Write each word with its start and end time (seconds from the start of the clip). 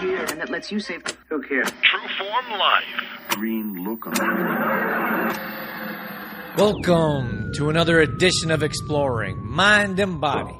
here 0.00 0.24
and 0.30 0.40
that 0.40 0.48
lets 0.48 0.72
you 0.72 0.80
save. 0.80 1.02
Who 1.28 1.42
cares? 1.42 1.68
Trueform 1.68 2.58
Life. 2.58 2.84
Green 3.28 3.84
look 3.84 4.06
on. 4.06 5.36
Welcome 6.56 7.52
to 7.54 7.70
another 7.70 8.00
edition 8.00 8.50
of 8.50 8.62
Exploring 8.62 9.44
Mind 9.46 10.00
and 10.00 10.20
Body. 10.20 10.56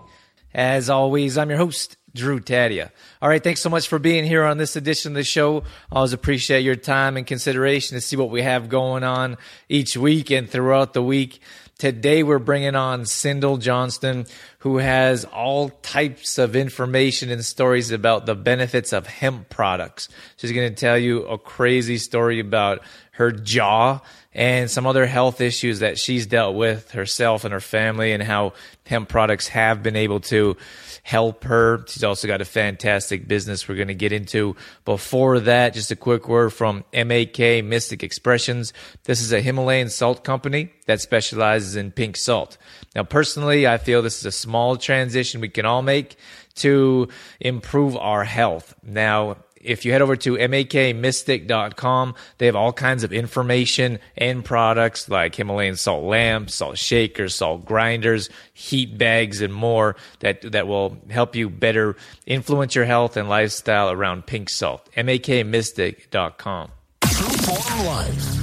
As 0.53 0.91
always, 0.91 1.39
I'm 1.39 1.49
your 1.49 1.59
host, 1.59 1.97
Drew 2.15 2.41
Tadia. 2.41 2.91
All 3.23 3.29
right, 3.29 3.43
thanks 3.43 3.61
so 3.61 3.71
much 3.71 3.89
for 3.89 3.99
being 3.99 4.25
here 4.25 4.45
on 4.45 4.59
this 4.59 4.77
edition 4.77 5.13
of 5.13 5.17
the 5.17 5.25
show. 5.25 5.63
I 5.91 5.97
always 5.97 6.13
appreciate 6.13 6.61
your 6.61 6.77
time 6.77 7.17
and 7.17 7.27
consideration 7.27 7.97
to 7.97 8.01
see 8.01 8.17
what 8.17 8.31
we 8.31 8.43
have 8.43 8.69
going 8.69 9.05
on 9.05 9.39
each 9.69 9.97
week 9.97 10.31
and 10.31 10.51
throughout 10.51 10.93
the 10.93 11.03
week. 11.03 11.41
Today 11.81 12.23
we're 12.23 12.39
bringing 12.39 12.75
on 12.75 13.07
Cyndal 13.07 13.57
Johnston, 13.57 14.27
who 14.59 14.77
has 14.77 15.25
all 15.25 15.71
types 15.71 16.37
of 16.37 16.55
information 16.55 17.31
and 17.31 17.43
stories 17.43 17.91
about 17.91 18.27
the 18.27 18.35
benefits 18.35 18.93
of 18.93 19.07
hemp 19.07 19.49
products. 19.49 20.11
She's 20.37 20.53
going 20.53 20.69
to 20.69 20.75
tell 20.75 20.99
you 20.99 21.23
a 21.23 21.39
crazy 21.39 21.97
story 21.97 22.39
about 22.39 22.83
her 23.13 23.33
jaw 23.33 24.01
and 24.33 24.71
some 24.71 24.87
other 24.87 25.07
health 25.07 25.41
issues 25.41 25.81
that 25.81 25.99
she's 25.99 26.27
dealt 26.27 26.55
with 26.55 26.93
herself 26.93 27.45
and 27.45 27.53
her 27.53 27.61
family 27.61 28.13
and 28.13 28.23
how 28.23 28.53
hemp 28.87 29.09
products 29.09 29.49
have 29.49 29.83
been 29.83 29.97
able 29.97 30.21
to 30.21 30.57
help 31.03 31.45
her. 31.45 31.85
She's 31.89 32.05
also 32.05 32.29
got 32.29 32.41
a 32.41 32.45
fantastic 32.45 33.27
business 33.27 33.67
we're 33.67 33.75
going 33.75 33.89
to 33.89 33.95
get 33.95 34.13
into. 34.13 34.55
Before 34.85 35.41
that, 35.41 35.75
just 35.75 35.91
a 35.91 35.97
quick 35.97 36.29
word 36.29 36.53
from 36.53 36.85
MAK 36.93 37.65
Mystic 37.65 38.03
Expressions. 38.05 38.73
This 39.05 39.21
is 39.21 39.33
a 39.33 39.41
Himalayan 39.41 39.89
salt 39.89 40.23
company 40.23 40.73
that 40.87 41.01
specializes 41.01 41.75
in 41.75 41.91
pink 41.91 42.17
salt. 42.17 42.57
Now, 42.95 43.03
personally, 43.03 43.67
I 43.67 43.79
feel 43.79 44.03
this 44.03 44.19
is 44.19 44.27
a 44.27 44.33
small 44.33 44.77
transition 44.77 45.41
we 45.41 45.49
can 45.49 45.67
all 45.67 45.83
make 45.83 46.17
to 46.57 47.09
improve 47.41 47.97
our 47.97 48.25
health. 48.25 48.75
Now, 48.83 49.39
if 49.61 49.85
you 49.85 49.93
head 49.93 50.03
over 50.03 50.17
to 50.17 50.35
makmystic.com, 50.37 52.15
they 52.39 52.47
have 52.47 52.57
all 52.57 52.73
kinds 52.73 53.05
of 53.05 53.13
information 53.13 53.99
and 54.17 54.45
products 54.45 55.09
like 55.09 55.35
Himalayan 55.35 55.77
salt 55.77 56.05
lamps, 56.05 56.55
salt 56.55 56.79
shakers, 56.79 57.35
salt 57.35 57.65
grinders, 57.65 58.31
heat 58.53 58.97
bags, 58.97 59.41
and 59.41 59.53
more 59.53 59.97
that, 60.21 60.53
that 60.53 60.67
will 60.67 60.97
help 61.11 61.37
you 61.37 61.51
better 61.51 61.97
influence 62.27 62.75
your 62.75 62.87
health 62.87 63.17
and 63.17 63.29
lifestyle 63.29 63.91
around 63.91 64.27
pink 64.27 64.49
salt. 64.49 64.89
makmystic.com. 64.97 66.71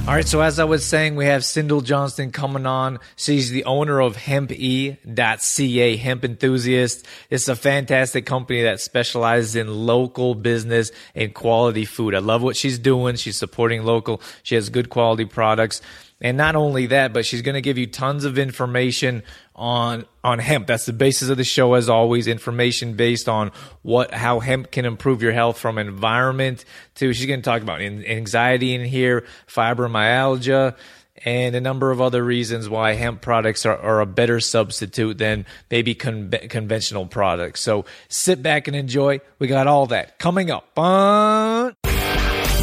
All 0.08 0.14
right, 0.14 0.28
so 0.28 0.42
as 0.42 0.58
I 0.58 0.64
was 0.64 0.86
saying, 0.86 1.16
we 1.16 1.26
have 1.26 1.44
Cyndal 1.44 1.84
Johnston 1.84 2.32
coming 2.32 2.66
on. 2.66 3.00
She's 3.18 3.52
the 3.52 3.66
owner 3.66 4.00
of 4.00 4.16
hempe.ca, 4.16 5.96
hemp 5.98 6.26
enthusiast. 6.26 7.06
It's 7.30 7.48
a 7.48 7.56
fantastic 7.56 8.26
company 8.26 8.64
that 8.64 8.80
specializes 8.80 9.56
in 9.56 9.68
local 9.68 10.34
business 10.34 10.92
and 11.14 11.36
quality 11.36 11.86
food. 11.86 12.16
I 12.16 12.20
love 12.20 12.42
what 12.42 12.56
she's 12.56 12.80
doing. 12.80 13.16
She's 13.16 13.38
supporting 13.38 13.84
local. 13.84 14.22
She 14.44 14.56
has 14.56 14.70
good 14.70 14.90
quality 14.90 15.26
products. 15.26 15.82
And 16.20 16.36
not 16.36 16.56
only 16.56 16.88
that, 16.88 17.14
but 17.14 17.26
she's 17.26 17.44
going 17.44 17.56
to 17.56 17.62
give 17.62 17.78
you 17.78 17.86
tons 17.86 18.26
of 18.26 18.40
information 18.40 19.22
on 19.56 20.06
on 20.24 20.40
hemp. 20.40 20.66
That's 20.66 20.86
the 20.86 20.94
basis 20.94 21.30
of 21.30 21.38
the 21.38 21.44
show, 21.44 21.76
as 21.76 21.90
always. 21.90 22.28
Information 22.28 22.96
based 22.96 23.30
on 23.30 23.52
what 23.84 24.14
how 24.14 24.40
hemp 24.40 24.72
can 24.72 24.86
improve 24.86 25.22
your 25.22 25.32
health 25.32 25.60
from 25.60 25.78
environment 25.78 26.66
to. 26.96 27.14
She's 27.14 27.28
going 27.28 27.42
to 27.42 27.46
talk 27.46 27.62
about 27.62 27.82
anxiety 27.82 28.74
in 28.74 28.84
here, 28.84 29.26
fibromyalgia, 29.48 30.76
and 31.24 31.56
a 31.56 31.62
number 31.62 31.92
of 31.92 32.02
other 32.02 32.24
reasons 32.24 32.70
why 32.70 32.94
hemp 32.94 33.22
products 33.22 33.66
are, 33.66 33.78
are 33.78 34.02
a 34.02 34.06
better 34.06 34.40
substitute 34.40 35.18
than 35.18 35.46
maybe 35.70 35.96
con- 35.96 36.32
conventional 36.50 37.06
products. 37.06 37.62
So 37.62 37.86
sit 38.10 38.42
back 38.42 38.68
and 38.68 38.76
enjoy. 38.76 39.22
We 39.40 39.48
got 39.48 39.68
all 39.68 39.86
that 39.88 40.20
coming 40.20 40.52
up. 40.52 40.78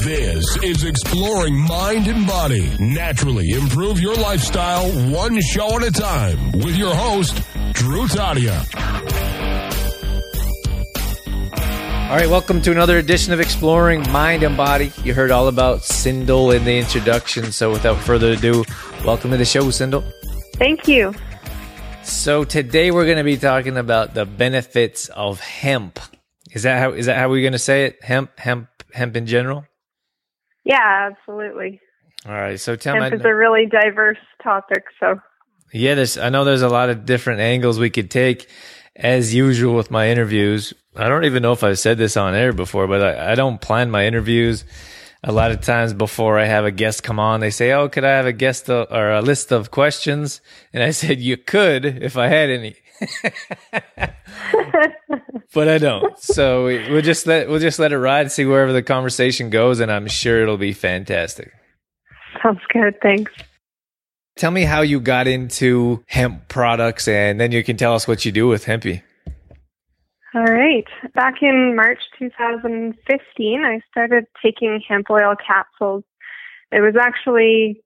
This 0.05 0.63
is 0.63 0.85
Exploring 0.85 1.59
Mind 1.59 2.09
and 2.09 2.27
Body. 2.27 2.71
Naturally 2.79 3.53
improve 3.53 3.99
your 3.99 4.15
lifestyle 4.15 4.87
one 5.11 5.41
show 5.41 5.77
at 5.77 5.83
a 5.83 5.91
time 5.91 6.53
with 6.53 6.77
your 6.77 6.95
host, 6.95 7.37
Drew 7.73 8.07
Tadia. 8.07 8.53
All 12.11 12.17
right, 12.19 12.29
welcome 12.29 12.61
to 12.61 12.71
another 12.71 12.99
edition 12.99 13.33
of 13.33 13.41
Exploring 13.41 14.03
Mind 14.13 14.43
and 14.43 14.59
Body. 14.59 14.93
You 15.05 15.15
heard 15.15 15.31
all 15.31 15.49
about 15.49 15.79
Cyndal 15.79 16.55
in 16.55 16.67
the 16.67 16.77
introduction, 16.77 17.51
so 17.51 17.71
without 17.71 17.97
further 17.97 18.33
ado, 18.33 18.63
welcome 19.07 19.31
to 19.31 19.39
the 19.39 19.47
show, 19.47 19.63
Cyndal. 19.71 20.05
Thank 20.57 20.87
you. 20.87 21.15
So 22.03 22.45
today 22.45 22.91
we're 22.91 23.07
going 23.07 23.17
to 23.17 23.25
be 23.25 23.39
talking 23.39 23.79
about 23.79 24.13
the 24.13 24.27
benefits 24.27 25.09
of 25.09 25.41
hemp. 25.41 25.99
Is 26.53 26.65
that 26.65 26.79
how 26.79 26.93
is 26.93 27.07
that 27.07 27.17
how 27.17 27.31
we're 27.31 27.41
going 27.41 27.53
to 27.55 27.59
say 27.59 27.87
it? 27.87 28.05
Hemp, 28.05 28.39
hemp, 28.39 28.69
hemp 28.93 29.17
in 29.17 29.25
general. 29.25 29.65
Yeah, 30.65 31.11
absolutely. 31.11 31.81
All 32.27 32.33
right, 32.33 32.59
so 32.59 32.75
tell 32.75 32.99
me. 32.99 33.07
is 33.07 33.25
a 33.25 33.35
really 33.35 33.67
diverse 33.67 34.19
topic, 34.43 34.85
so 34.99 35.21
Yeah, 35.73 35.95
there's. 35.95 36.17
I 36.17 36.31
know 36.31 36.45
there's 36.45 36.63
a 36.63 36.69
lot 36.69 36.89
of 36.89 37.05
different 37.05 37.41
angles 37.41 37.79
we 37.79 37.91
could 37.91 38.11
take. 38.11 38.49
As 38.97 39.35
usual 39.35 39.75
with 39.75 39.91
my 39.91 40.09
interviews, 40.09 40.73
I 40.95 41.09
don't 41.09 41.25
even 41.25 41.43
know 41.43 41.53
if 41.53 41.65
I've 41.65 41.81
said 41.81 41.99
this 41.99 42.17
on 42.17 42.35
air 42.35 42.53
before, 42.53 42.87
but 42.87 43.03
I, 43.03 43.33
I 43.33 43.35
don't 43.35 43.61
plan 43.61 43.91
my 43.91 44.07
interviews. 44.07 44.65
A 45.23 45.33
lot 45.33 45.51
of 45.51 45.63
times 45.63 45.93
before 45.93 46.39
I 46.39 46.45
have 46.45 46.65
a 46.65 46.71
guest 46.71 47.03
come 47.03 47.19
on, 47.19 47.41
they 47.41 47.51
say, 47.51 47.73
"Oh, 47.73 47.89
could 47.89 48.05
I 48.05 48.11
have 48.11 48.27
a 48.27 48.33
guest 48.33 48.71
uh, 48.71 48.87
or 48.91 49.11
a 49.11 49.21
list 49.21 49.53
of 49.53 49.71
questions?" 49.71 50.41
And 50.73 50.83
I 50.83 50.93
said, 50.93 51.21
"You 51.21 51.37
could 51.37 51.85
if 51.85 52.17
I 52.17 52.29
had 52.29 52.51
any." 52.51 52.77
but 55.55 55.69
I 55.69 55.79
don't. 55.79 56.19
So 56.19 56.67
we- 56.67 56.91
we'll 56.91 57.03
just 57.03 57.27
let 57.27 57.49
we'll 57.49 57.61
just 57.61 57.79
let 57.79 57.93
it 57.93 57.99
ride, 57.99 58.23
and 58.23 58.33
see 58.33 58.45
wherever 58.45 58.73
the 58.73 58.83
conversation 58.83 59.51
goes, 59.51 59.81
and 59.81 59.91
I'm 59.91 60.07
sure 60.09 60.43
it'll 60.43 60.57
be 60.59 60.73
fantastic. 60.73 61.53
sounds 62.43 62.61
good. 62.73 63.01
Thanks. 63.01 63.33
Tell 64.37 64.51
me 64.51 64.63
how 64.65 64.81
you 64.83 64.99
got 65.01 65.27
into 65.29 66.03
hemp 66.09 66.49
products, 66.49 67.07
and 67.07 67.41
then 67.41 67.53
you 67.53 67.63
can 67.63 67.77
tell 67.77 67.95
us 67.95 68.09
what 68.09 68.25
you 68.25 68.33
do 68.33 68.49
with 68.49 68.65
HempE. 68.67 69.03
All 70.35 70.43
right. 70.43 70.85
Back 71.15 71.35
in 71.43 71.77
March 71.77 72.01
2015, 72.19 73.65
I 73.65 73.81
started 73.89 74.27
taking 74.43 74.83
hemp 74.87 75.09
oil 75.09 75.35
capsules. 75.47 76.03
It 76.73 76.81
was 76.81 76.97
actually 77.01 77.81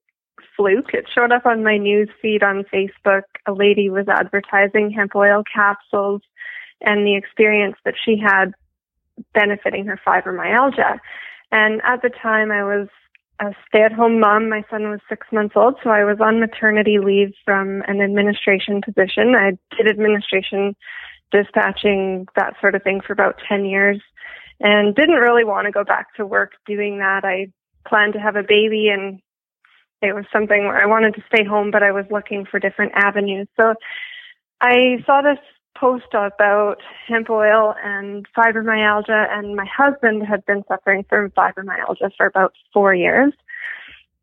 fluke. 0.56 0.94
It 0.94 1.04
showed 1.14 1.30
up 1.30 1.44
on 1.44 1.62
my 1.62 1.76
news 1.76 2.08
feed 2.22 2.42
on 2.42 2.64
Facebook. 2.72 3.24
A 3.46 3.52
lady 3.52 3.90
was 3.90 4.06
advertising 4.08 4.90
hemp 4.90 5.14
oil 5.14 5.42
capsules 5.54 6.22
and 6.80 7.06
the 7.06 7.16
experience 7.16 7.76
that 7.84 7.94
she 8.04 8.16
had 8.18 8.52
benefiting 9.34 9.86
her 9.86 10.00
fibromyalgia. 10.06 10.98
And 11.50 11.80
at 11.82 12.02
the 12.02 12.10
time, 12.10 12.50
I 12.52 12.62
was 12.62 12.88
a 13.40 13.52
stay 13.66 13.82
at 13.82 13.92
home 13.92 14.20
mom. 14.20 14.48
My 14.48 14.64
son 14.70 14.90
was 14.90 15.00
six 15.08 15.26
months 15.32 15.54
old, 15.56 15.76
so 15.82 15.90
I 15.90 16.04
was 16.04 16.18
on 16.20 16.40
maternity 16.40 16.98
leave 16.98 17.32
from 17.44 17.82
an 17.86 18.00
administration 18.00 18.80
position. 18.82 19.34
I 19.34 19.58
did 19.76 19.88
administration, 19.88 20.76
dispatching, 21.30 22.26
that 22.36 22.54
sort 22.60 22.74
of 22.74 22.82
thing 22.82 23.00
for 23.00 23.12
about 23.12 23.40
10 23.48 23.64
years 23.64 24.00
and 24.60 24.94
didn't 24.94 25.16
really 25.16 25.44
want 25.44 25.66
to 25.66 25.72
go 25.72 25.84
back 25.84 26.14
to 26.16 26.26
work 26.26 26.52
doing 26.66 26.98
that. 26.98 27.24
I 27.24 27.52
planned 27.86 28.14
to 28.14 28.20
have 28.20 28.36
a 28.36 28.42
baby 28.42 28.88
and 28.88 29.20
it 30.02 30.14
was 30.14 30.24
something 30.32 30.64
where 30.66 30.80
I 30.80 30.86
wanted 30.86 31.14
to 31.14 31.24
stay 31.32 31.44
home, 31.44 31.70
but 31.70 31.82
I 31.82 31.92
was 31.92 32.04
looking 32.10 32.44
for 32.44 32.58
different 32.58 32.92
avenues. 32.94 33.48
So 33.58 33.74
I 34.60 35.02
saw 35.06 35.22
this 35.22 35.38
post 35.78 36.06
about 36.12 36.76
hemp 37.06 37.30
oil 37.30 37.74
and 37.82 38.26
fibromyalgia, 38.36 39.26
and 39.30 39.56
my 39.56 39.66
husband 39.66 40.24
had 40.26 40.44
been 40.46 40.64
suffering 40.68 41.04
from 41.08 41.30
fibromyalgia 41.30 42.10
for 42.16 42.26
about 42.26 42.52
four 42.72 42.94
years. 42.94 43.32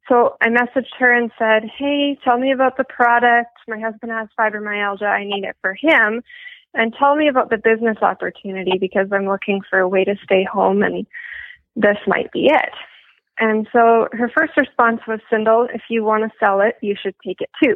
So 0.07 0.37
I 0.41 0.49
messaged 0.49 0.93
her 0.99 1.11
and 1.11 1.31
said, 1.37 1.69
Hey, 1.77 2.17
tell 2.23 2.37
me 2.37 2.51
about 2.51 2.77
the 2.77 2.83
product. 2.83 3.57
My 3.67 3.79
husband 3.79 4.11
has 4.11 4.27
fibromyalgia. 4.39 5.07
I 5.07 5.23
need 5.23 5.43
it 5.43 5.55
for 5.61 5.73
him. 5.73 6.21
And 6.73 6.93
tell 6.99 7.15
me 7.15 7.27
about 7.27 7.49
the 7.49 7.57
business 7.57 7.97
opportunity 8.01 8.77
because 8.79 9.07
I'm 9.11 9.25
looking 9.25 9.61
for 9.69 9.79
a 9.79 9.87
way 9.87 10.03
to 10.03 10.15
stay 10.23 10.43
home 10.43 10.83
and 10.83 11.07
this 11.75 11.97
might 12.05 12.31
be 12.31 12.47
it. 12.47 12.73
And 13.39 13.67
so 13.73 14.07
her 14.11 14.31
first 14.37 14.53
response 14.57 15.01
was, 15.07 15.19
Cyndal, 15.31 15.67
if 15.73 15.81
you 15.89 16.03
want 16.03 16.23
to 16.23 16.37
sell 16.39 16.61
it, 16.61 16.75
you 16.81 16.95
should 17.01 17.15
take 17.25 17.41
it 17.41 17.49
too. 17.61 17.75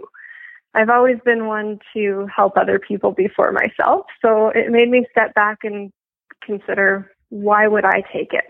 I've 0.73 0.89
always 0.89 1.17
been 1.25 1.47
one 1.47 1.79
to 1.93 2.27
help 2.33 2.57
other 2.57 2.79
people 2.79 3.11
before 3.11 3.51
myself. 3.51 4.05
So 4.21 4.49
it 4.49 4.71
made 4.71 4.89
me 4.89 5.05
step 5.11 5.33
back 5.33 5.59
and 5.63 5.91
consider 6.43 7.11
why 7.29 7.67
would 7.67 7.85
I 7.85 8.01
take 8.13 8.33
it? 8.33 8.45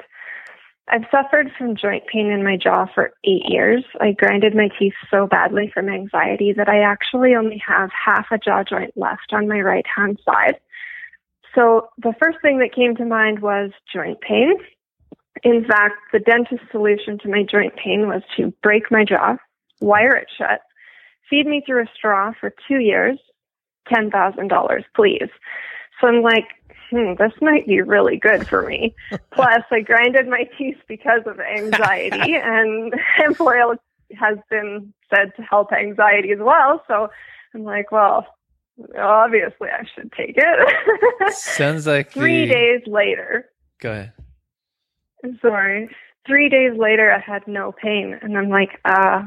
I've 0.92 1.06
suffered 1.12 1.52
from 1.58 1.76
joint 1.76 2.04
pain 2.12 2.32
in 2.32 2.44
my 2.44 2.58
jaw 2.58 2.88
for 2.94 3.12
eight 3.24 3.44
years. 3.48 3.84
I 4.02 4.14
grinded 4.14 4.56
my 4.56 4.70
teeth 4.80 4.94
so 5.12 5.28
badly 5.28 5.70
from 5.72 5.88
anxiety 5.88 6.52
that 6.58 6.68
I 6.68 6.82
actually 6.82 7.36
only 7.36 7.62
have 7.66 7.92
half 7.92 8.26
a 8.32 8.40
jaw 8.40 8.64
joint 8.64 8.94
left 8.98 9.32
on 9.32 9.48
my 9.48 9.62
right 9.62 9.86
hand 9.96 10.20
side. 10.26 10.60
So 11.54 11.90
the 11.98 12.14
first 12.22 12.40
thing 12.42 12.60
that 12.60 12.74
came 12.74 12.96
to 12.96 13.06
mind 13.06 13.40
was 13.40 13.72
joint 13.94 14.20
pain. 14.22 14.54
In 15.44 15.64
fact, 15.66 15.96
the 16.12 16.20
dentist 16.20 16.64
solution 16.72 17.20
to 17.20 17.30
my 17.30 17.44
joint 17.44 17.76
pain 17.76 18.08
was 18.08 18.24
to 18.38 18.52
break 18.64 18.92
my 18.92 19.06
jaw, 19.06 19.38
wire 19.80 20.16
it 20.16 20.28
shut, 20.38 20.62
feed 21.30 21.46
me 21.48 21.62
through 21.66 21.84
a 21.84 21.88
straw 21.96 22.34
for 22.40 22.54
two 22.68 22.80
years, 22.80 23.18
$10,000, 23.92 24.84
please. 24.96 25.30
So 26.00 26.08
I'm 26.08 26.22
like, 26.22 26.46
hmm, 26.90 27.14
this 27.18 27.34
might 27.42 27.68
be 27.68 27.82
really 27.82 28.18
good 28.18 28.48
for 28.48 28.68
me. 28.68 28.96
Plus, 29.32 29.64
I 29.72 29.82
grinded 29.82 30.28
my 30.28 30.44
teeth 30.58 30.78
because 30.88 31.22
of 31.26 31.40
anxiety, 31.40 32.36
and 32.44 32.94
hemp 33.18 33.40
oil 33.42 33.76
has 34.20 34.38
been 34.50 34.94
said 35.14 35.32
to 35.36 35.44
help 35.44 35.72
anxiety 35.72 36.32
as 36.32 36.40
well. 36.40 36.84
So 36.88 37.10
I'm 37.54 37.64
like, 37.64 37.92
well, 37.92 38.26
obviously 38.98 39.70
I 39.70 39.84
should 39.94 40.12
take 40.14 40.36
it. 40.38 41.34
Sounds 41.36 41.86
like 41.86 42.12
Three 42.12 42.46
the- 42.48 42.54
days 42.54 42.82
later, 42.88 43.50
Go 43.82 43.92
ahead. 43.92 44.14
I'm 45.24 45.38
sorry, 45.42 45.90
three 46.26 46.50
days 46.50 46.72
later, 46.78 47.12
I 47.12 47.20
had 47.20 47.48
no 47.48 47.72
pain, 47.74 48.18
and 48.22 48.38
I'm 48.38 48.50
like, 48.50 48.80
uh, 48.86 49.24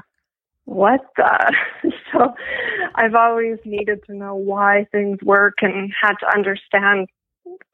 what 0.65 1.01
the? 1.17 1.55
so 2.13 2.35
I've 2.95 3.15
always 3.15 3.59
needed 3.65 4.01
to 4.07 4.15
know 4.15 4.35
why 4.35 4.87
things 4.93 5.19
work 5.23 5.55
and 5.63 5.93
had 6.01 6.15
to 6.21 6.35
understand 6.35 7.09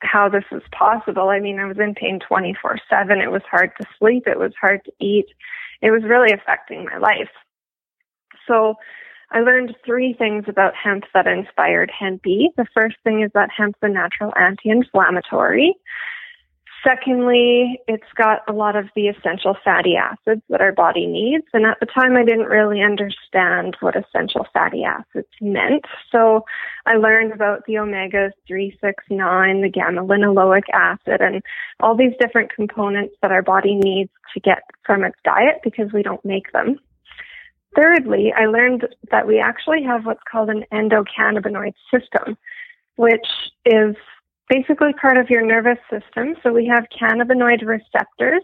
how 0.00 0.28
this 0.28 0.44
is 0.52 0.62
possible. 0.72 1.28
I 1.28 1.40
mean, 1.40 1.58
I 1.58 1.66
was 1.66 1.78
in 1.78 1.94
pain 1.94 2.18
24 2.26 2.78
7. 2.88 3.20
It 3.20 3.30
was 3.30 3.42
hard 3.50 3.70
to 3.80 3.86
sleep. 3.98 4.24
It 4.26 4.38
was 4.38 4.52
hard 4.60 4.84
to 4.84 4.92
eat. 5.00 5.26
It 5.82 5.90
was 5.90 6.02
really 6.04 6.32
affecting 6.32 6.84
my 6.84 6.98
life. 6.98 7.30
So 8.46 8.74
I 9.30 9.40
learned 9.40 9.76
three 9.84 10.14
things 10.14 10.44
about 10.48 10.72
hemp 10.74 11.04
that 11.12 11.26
inspired 11.26 11.92
HempE. 11.92 12.48
The 12.56 12.66
first 12.74 12.96
thing 13.04 13.22
is 13.22 13.30
that 13.34 13.50
hemp's 13.54 13.78
a 13.82 13.88
natural 13.88 14.32
anti-inflammatory. 14.36 15.74
Secondly, 16.84 17.80
it's 17.88 18.12
got 18.14 18.42
a 18.48 18.52
lot 18.52 18.76
of 18.76 18.86
the 18.94 19.08
essential 19.08 19.56
fatty 19.64 19.96
acids 19.96 20.42
that 20.48 20.60
our 20.60 20.72
body 20.72 21.06
needs. 21.06 21.44
And 21.52 21.66
at 21.66 21.80
the 21.80 21.86
time, 21.86 22.16
I 22.16 22.24
didn't 22.24 22.46
really 22.46 22.82
understand 22.82 23.76
what 23.80 23.96
essential 23.96 24.46
fatty 24.52 24.84
acids 24.84 25.28
meant. 25.40 25.84
So 26.12 26.44
I 26.86 26.94
learned 26.94 27.32
about 27.32 27.64
the 27.66 27.78
omega 27.78 28.30
3, 28.46 28.78
6, 28.80 29.04
9, 29.10 29.60
the 29.60 29.68
gamma 29.68 30.04
linoleic 30.04 30.68
acid, 30.72 31.20
and 31.20 31.42
all 31.80 31.96
these 31.96 32.14
different 32.20 32.54
components 32.54 33.16
that 33.22 33.32
our 33.32 33.42
body 33.42 33.74
needs 33.74 34.10
to 34.34 34.40
get 34.40 34.62
from 34.86 35.04
its 35.04 35.18
diet 35.24 35.60
because 35.64 35.92
we 35.92 36.02
don't 36.02 36.24
make 36.24 36.52
them. 36.52 36.78
Thirdly, 37.76 38.32
I 38.36 38.46
learned 38.46 38.86
that 39.10 39.26
we 39.26 39.40
actually 39.40 39.82
have 39.82 40.06
what's 40.06 40.22
called 40.30 40.48
an 40.48 40.64
endocannabinoid 40.72 41.74
system, 41.92 42.36
which 42.96 43.26
is 43.64 43.96
basically 44.48 44.92
part 44.94 45.16
of 45.18 45.30
your 45.30 45.44
nervous 45.44 45.78
system. 45.90 46.34
So 46.42 46.52
we 46.52 46.66
have 46.66 46.86
cannabinoid 47.00 47.64
receptors 47.64 48.42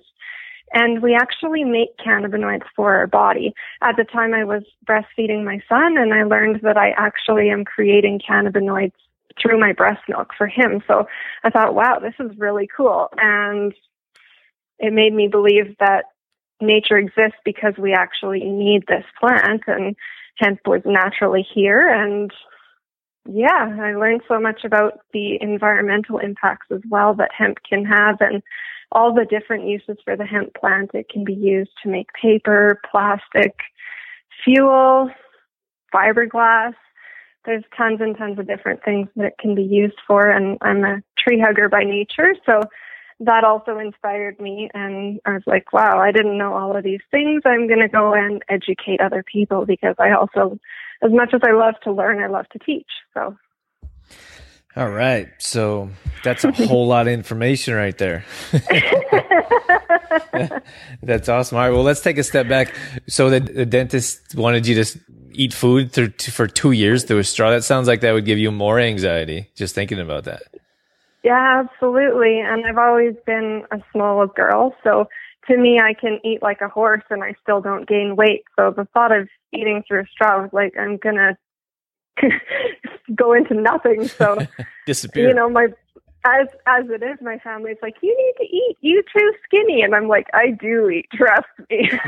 and 0.73 1.03
we 1.03 1.15
actually 1.15 1.65
make 1.65 1.97
cannabinoids 1.99 2.65
for 2.75 2.95
our 2.95 3.07
body. 3.07 3.55
At 3.83 3.97
the 3.97 4.05
time 4.05 4.35
I 4.35 4.45
was 4.45 4.63
breastfeeding 4.87 5.45
my 5.45 5.61
son 5.69 5.97
and 5.97 6.13
I 6.13 6.25
learned 6.25 6.61
that 6.63 6.77
I 6.77 6.91
actually 6.97 7.51
am 7.51 7.65
creating 7.65 8.21
cannabinoids 8.29 8.93
through 9.41 9.59
my 9.59 9.73
breast 9.73 10.03
milk 10.09 10.31
for 10.37 10.47
him. 10.47 10.83
So 10.87 11.07
I 11.43 11.51
thought, 11.51 11.75
wow, 11.75 11.99
this 12.01 12.15
is 12.19 12.37
really 12.39 12.69
cool. 12.77 13.09
And 13.17 13.75
it 14.79 14.93
made 14.93 15.13
me 15.13 15.29
believe 15.29 15.77
that 15.81 16.07
nature 16.61 16.99
exists 16.99 17.39
because 17.45 17.75
we 17.79 17.93
actually 17.93 18.45
need 18.45 18.85
this 18.87 19.05
plant 19.21 19.63
and 19.67 19.97
hemp 20.37 20.61
was 20.67 20.83
naturally 20.85 21.47
here 21.55 21.89
and 21.89 22.33
yeah, 23.27 23.77
I 23.81 23.95
learned 23.95 24.23
so 24.29 24.39
much 24.39 24.65
about 24.65 25.01
the 25.13 25.39
environmental 25.41 26.19
impacts 26.19 26.67
as 26.71 26.81
well 26.89 27.15
that 27.15 27.31
hemp 27.37 27.59
can 27.69 27.85
have 27.85 28.21
and 28.21 28.43
all 28.93 29.13
the 29.13 29.25
different 29.25 29.67
uses 29.67 29.97
for 30.05 30.17
the 30.17 30.27
hemp 30.27 30.55
plant. 30.55 30.91
It 30.95 31.09
can 31.09 31.25
be 31.25 31.35
used 31.35 31.71
to 31.83 31.89
make 31.89 32.13
paper, 32.13 32.81
plastic, 32.91 33.55
fuel, 34.45 35.11
fiberglass. 35.93 36.75
There's 37.45 37.65
tons 37.77 38.01
and 38.01 38.17
tons 38.17 38.39
of 38.39 38.47
different 38.47 38.85
things 38.85 39.09
that 39.17 39.27
it 39.27 39.39
can 39.39 39.55
be 39.55 39.63
used 39.63 39.99
for 40.07 40.29
and 40.29 40.59
I'm 40.61 40.85
a 40.85 41.03
tree 41.19 41.41
hugger 41.41 41.69
by 41.69 41.85
nature, 41.85 42.35
so 42.47 42.61
that 43.21 43.45
also 43.45 43.79
inspired 43.79 44.41
me 44.41 44.71
and 44.75 45.21
I 45.25 45.35
was 45.35 45.43
like, 45.47 45.73
wow, 45.73 45.99
I 45.99 46.13
didn't 46.13 46.39
know 46.39 46.55
all 46.55 46.77
of 46.77 46.85
these 46.85 47.01
things. 47.11 47.43
I'm 47.45 47.67
going 47.67 47.81
to 47.81 47.89
go 47.89 48.13
and 48.13 48.43
educate 48.49 49.01
other 49.01 49.23
people 49.23 49.67
because 49.67 49.97
I 49.99 50.13
also 50.13 50.59
as 51.03 51.13
much 51.13 51.35
as 51.35 51.41
I 51.45 51.53
love 51.53 51.75
to 51.85 51.93
learn, 51.93 52.23
I 52.23 52.29
love 52.29 52.49
to 52.51 52.59
teach. 52.59 52.89
So 53.13 53.37
All 54.77 54.91
right. 54.91 55.29
So 55.39 55.91
that's 56.23 56.45
a 56.45 56.53
whole 56.53 56.87
lot 56.87 57.07
of 57.07 57.13
information 57.13 57.75
right 57.75 57.97
there. 57.97 58.25
that's 61.03 61.29
awesome. 61.29 61.59
All 61.59 61.65
right. 61.65 61.71
Well, 61.71 61.83
let's 61.83 62.01
take 62.01 62.19
a 62.19 62.25
step 62.25 62.49
back. 62.49 62.75
So 63.09 63.31
the, 63.31 63.41
the 63.41 63.67
dentist 63.67 64.35
wanted 64.35 64.67
you 64.67 64.83
to 64.83 65.01
eat 65.33 65.53
food 65.53 65.93
through, 65.93 66.11
for 66.11 66.47
two 66.47 66.73
years 66.73 67.05
through 67.05 67.19
a 67.19 67.25
straw. 67.25 67.51
That 67.51 67.65
sounds 67.65 67.87
like 67.87 68.01
that 68.01 68.13
would 68.13 68.25
give 68.25 68.39
you 68.39 68.51
more 68.51 68.81
anxiety 68.81 69.51
just 69.55 69.75
thinking 69.75 70.01
about 70.01 70.25
that. 70.25 70.43
Yeah, 71.25 71.65
absolutely. 71.65 72.41
And 72.41 72.67
I've 72.67 72.79
always 72.79 73.15
been 73.27 73.65
a 73.73 73.79
small 73.93 74.27
girl, 74.27 74.75
so 74.85 75.09
to 75.49 75.57
me, 75.57 75.81
I 75.81 75.95
can 75.95 76.21
eat 76.25 76.43
like 76.43 76.61
a 76.61 76.69
horse 76.69 77.03
and 77.11 77.25
I 77.25 77.35
still 77.43 77.61
don't 77.61 77.89
gain 77.89 78.15
weight. 78.17 78.45
So 78.59 78.73
the 78.77 78.87
thought 78.93 79.11
of 79.11 79.29
eating 79.53 79.83
through 79.87 80.03
a 80.03 80.07
straw 80.07 80.43
was 80.43 80.51
like, 80.53 80.75
I'm 80.79 80.99
gonna 80.99 81.37
go 83.15 83.33
into 83.33 83.55
nothing. 83.55 84.07
So 84.09 84.39
Disappear. 84.87 85.29
you 85.29 85.35
know, 85.35 85.49
my 85.49 85.69
as 86.27 86.49
as 86.67 86.85
it 86.89 87.03
is, 87.03 87.19
my 87.21 87.39
family's 87.39 87.77
like, 87.83 87.97
you 88.03 88.15
need 88.17 88.47
to 88.47 88.55
eat. 88.55 88.77
You 88.81 89.03
too 89.17 89.33
skinny, 89.45 89.83
and 89.83 89.95
I'm 89.95 90.09
like, 90.09 90.27
I 90.33 90.51
do 90.51 90.89
eat. 90.89 91.07
Trust 91.15 91.47
me. 91.71 91.91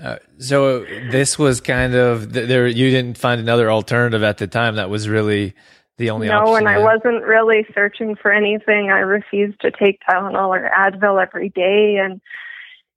Uh, 0.00 0.16
so 0.38 0.84
this 1.10 1.36
was 1.36 1.60
kind 1.60 1.94
of 1.94 2.32
there. 2.32 2.68
You 2.68 2.90
didn't 2.90 3.18
find 3.18 3.40
another 3.40 3.68
alternative 3.70 4.22
at 4.22 4.38
the 4.38 4.46
time. 4.46 4.76
That 4.76 4.88
was 4.88 5.08
really 5.08 5.54
the 6.00 6.10
only 6.10 6.28
no, 6.28 6.56
and 6.56 6.66
I 6.66 6.78
wasn't 6.78 7.22
really 7.24 7.66
searching 7.74 8.16
for 8.16 8.32
anything. 8.32 8.90
I 8.90 9.00
refused 9.00 9.60
to 9.60 9.70
take 9.70 10.00
Tylenol 10.08 10.48
or 10.48 10.70
Advil 10.74 11.22
every 11.22 11.50
day, 11.50 11.98
and 12.02 12.22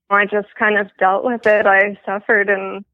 I 0.09 0.25
just 0.25 0.47
kind 0.57 0.79
of 0.79 0.87
dealt 0.97 1.25
with 1.25 1.45
it. 1.45 1.67
I 1.67 1.99
suffered, 2.05 2.49
and 2.49 2.85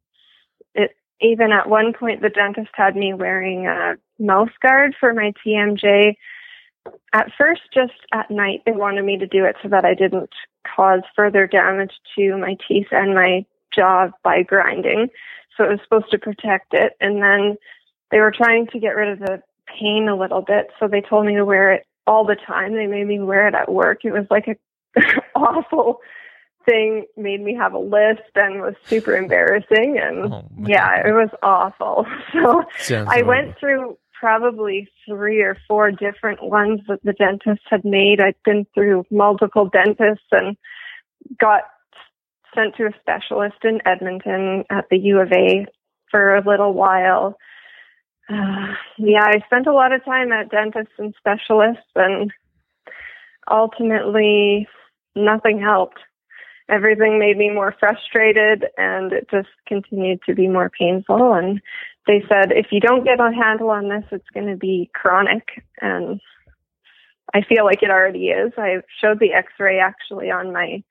it 0.74 0.96
even 1.22 1.52
at 1.52 1.70
one 1.70 1.94
point 1.94 2.24
the 2.24 2.30
dentist 2.30 2.72
had 2.74 2.96
me 2.96 3.14
wearing 3.14 3.68
a 3.68 3.98
mouth 4.18 4.50
guard 4.64 4.96
for 5.00 5.14
my 5.14 5.32
TMJ. 5.46 6.16
At 7.14 7.32
first, 7.38 7.62
just 7.72 7.94
at 8.12 8.32
night, 8.32 8.64
they 8.66 8.72
wanted 8.72 9.06
me 9.06 9.18
to 9.20 9.28
do 9.28 9.46
it 9.46 9.58
so 9.62 9.70
that 9.70 9.86
I 9.86 9.94
didn't 9.94 10.32
cause 10.76 11.02
further 11.16 11.46
damage 11.46 11.94
to 12.18 12.36
my 12.36 12.58
teeth 12.68 12.88
and 12.92 13.14
my 13.14 13.46
jaw 13.76 14.10
by 14.24 14.42
grinding. 14.42 15.10
So 15.56 15.66
it 15.66 15.70
was 15.70 15.80
supposed 15.84 16.10
to 16.10 16.18
protect 16.18 16.74
it, 16.74 16.94
and 17.00 17.22
then 17.22 17.58
they 18.10 18.20
were 18.20 18.34
trying 18.36 18.66
to 18.68 18.80
get 18.80 18.96
rid 18.96 19.10
of 19.10 19.20
the 19.20 19.44
pain 19.80 20.08
a 20.10 20.16
little 20.16 20.42
bit, 20.42 20.68
so 20.80 20.88
they 20.88 21.02
told 21.02 21.26
me 21.26 21.36
to 21.36 21.46
wear 21.46 21.72
it 21.74 21.86
all 22.08 22.26
the 22.26 22.36
time. 22.36 22.74
They 22.74 22.88
made 22.88 23.08
me 23.08 23.20
wear 23.20 23.48
it 23.48 23.56
at 23.56 23.72
work. 23.72 24.00
It 24.04 24.12
was 24.12 24.26
like 24.30 24.48
a 24.48 24.56
awful 25.36 26.00
thing, 26.66 27.06
made 27.18 27.42
me 27.42 27.56
have 27.56 27.74
a 27.74 27.80
list 27.80 28.30
and 28.36 28.62
was 28.62 28.76
super 28.86 29.16
embarrassing 29.16 29.98
and 30.02 30.34
Oh, 30.34 30.46
yeah, 30.66 31.08
it 31.08 31.12
was 31.14 31.30
awful. 31.42 32.06
So 32.34 32.64
Sounds 32.78 33.08
I 33.10 33.22
horrible. 33.22 33.28
went 33.28 33.60
through 33.60 33.98
probably 34.20 34.88
three 35.08 35.42
or 35.42 35.58
four 35.68 35.92
different 35.92 36.44
ones 36.44 36.82
that 36.88 37.00
the 37.04 37.14
dentist 37.14 37.62
had 37.70 37.86
made. 37.86 38.20
I'd 38.20 38.36
been 38.44 38.66
through 38.74 39.06
multiple 39.10 39.70
dentists 39.70 40.28
and 40.32 40.58
got 41.40 41.62
sent 42.54 42.76
to 42.76 42.86
a 42.88 42.92
specialist 43.00 43.58
in 43.64 43.80
Edmonton 43.86 44.66
at 44.70 44.86
the 44.92 44.98
U 44.98 45.20
of 45.20 45.32
A 45.32 45.66
for 46.12 46.36
a 46.36 46.44
little 46.46 46.74
while. 46.74 47.38
Uh, 48.30 48.74
yeah, 48.98 49.24
I 49.24 49.44
spent 49.46 49.68
a 49.68 49.74
lot 49.74 49.92
of 49.92 50.04
time 50.06 50.32
at 50.32 50.52
dentists 50.52 50.94
and 50.98 51.14
specialists, 51.18 51.90
and 51.96 52.32
ultimately, 53.50 54.68
nothing 55.16 55.60
helped. 55.60 56.00
Everything 56.70 57.18
made 57.18 57.38
me 57.38 57.50
more 57.50 57.76
frustrated, 57.80 58.66
and 58.78 59.12
it 59.12 59.28
just 59.32 59.50
continued 59.68 60.20
to 60.28 60.36
be 60.36 60.48
more 60.48 60.70
painful. 60.70 61.34
And 61.34 61.60
they 62.06 62.24
said, 62.30 62.52
if 62.52 62.68
you 62.72 62.80
don't 62.80 63.04
get 63.04 63.20
a 63.20 63.32
handle 63.34 63.72
on 63.72 63.90
this, 63.90 64.04
it's 64.12 64.30
going 64.34 64.48
to 64.48 64.56
be 64.56 64.92
chronic. 64.94 65.64
And 65.82 66.22
I 67.34 67.42
feel 67.42 67.66
like 67.66 67.82
it 67.82 67.90
already 67.90 68.28
is. 68.28 68.52
I 68.58 68.78
showed 69.02 69.20
the 69.20 69.34
x 69.34 69.52
ray 69.60 69.80
actually 69.80 70.30
on 70.30 70.54
my 70.54 70.84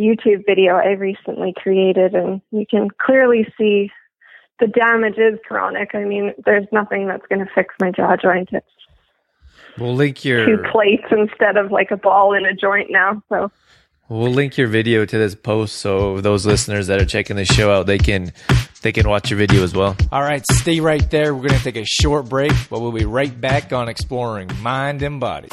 YouTube 0.00 0.44
video 0.44 0.74
I 0.74 0.92
recently 0.92 1.54
created, 1.56 2.14
and 2.14 2.40
you 2.50 2.66
can 2.68 2.88
clearly 2.90 3.46
see 3.56 3.90
the 4.60 4.66
damage 4.66 5.18
is 5.18 5.38
chronic. 5.46 5.94
I 5.94 6.04
mean, 6.04 6.32
there's 6.44 6.66
nothing 6.72 7.06
that's 7.06 7.26
going 7.26 7.44
to 7.44 7.50
fix 7.54 7.74
my 7.80 7.90
jaw 7.90 8.16
joint. 8.16 8.50
It's 8.52 8.66
We'll 9.78 9.94
link 9.94 10.24
your 10.24 10.44
two 10.44 10.62
plates 10.70 11.06
instead 11.10 11.56
of 11.56 11.72
like 11.72 11.90
a 11.90 11.96
ball 11.96 12.34
in 12.34 12.44
a 12.44 12.54
joint 12.54 12.90
now. 12.90 13.22
So, 13.28 13.50
we'll 14.08 14.30
link 14.30 14.58
your 14.58 14.68
video 14.68 15.06
to 15.06 15.18
this 15.18 15.34
post 15.34 15.76
so 15.76 16.20
those 16.20 16.44
listeners 16.44 16.88
that 16.88 17.00
are 17.00 17.06
checking 17.06 17.36
the 17.36 17.46
show 17.46 17.72
out 17.72 17.86
they 17.86 17.98
can 17.98 18.32
they 18.82 18.92
can 18.92 19.08
watch 19.08 19.30
your 19.30 19.38
video 19.38 19.62
as 19.62 19.74
well. 19.74 19.96
All 20.10 20.22
right, 20.22 20.44
stay 20.52 20.80
right 20.80 21.08
there. 21.10 21.34
We're 21.34 21.48
going 21.48 21.58
to 21.58 21.64
take 21.64 21.76
a 21.76 21.84
short 21.84 22.28
break, 22.28 22.52
but 22.68 22.80
we'll 22.80 22.92
be 22.92 23.04
right 23.04 23.40
back 23.40 23.72
on 23.72 23.88
exploring 23.88 24.50
mind 24.60 25.02
and 25.02 25.20
body. 25.20 25.48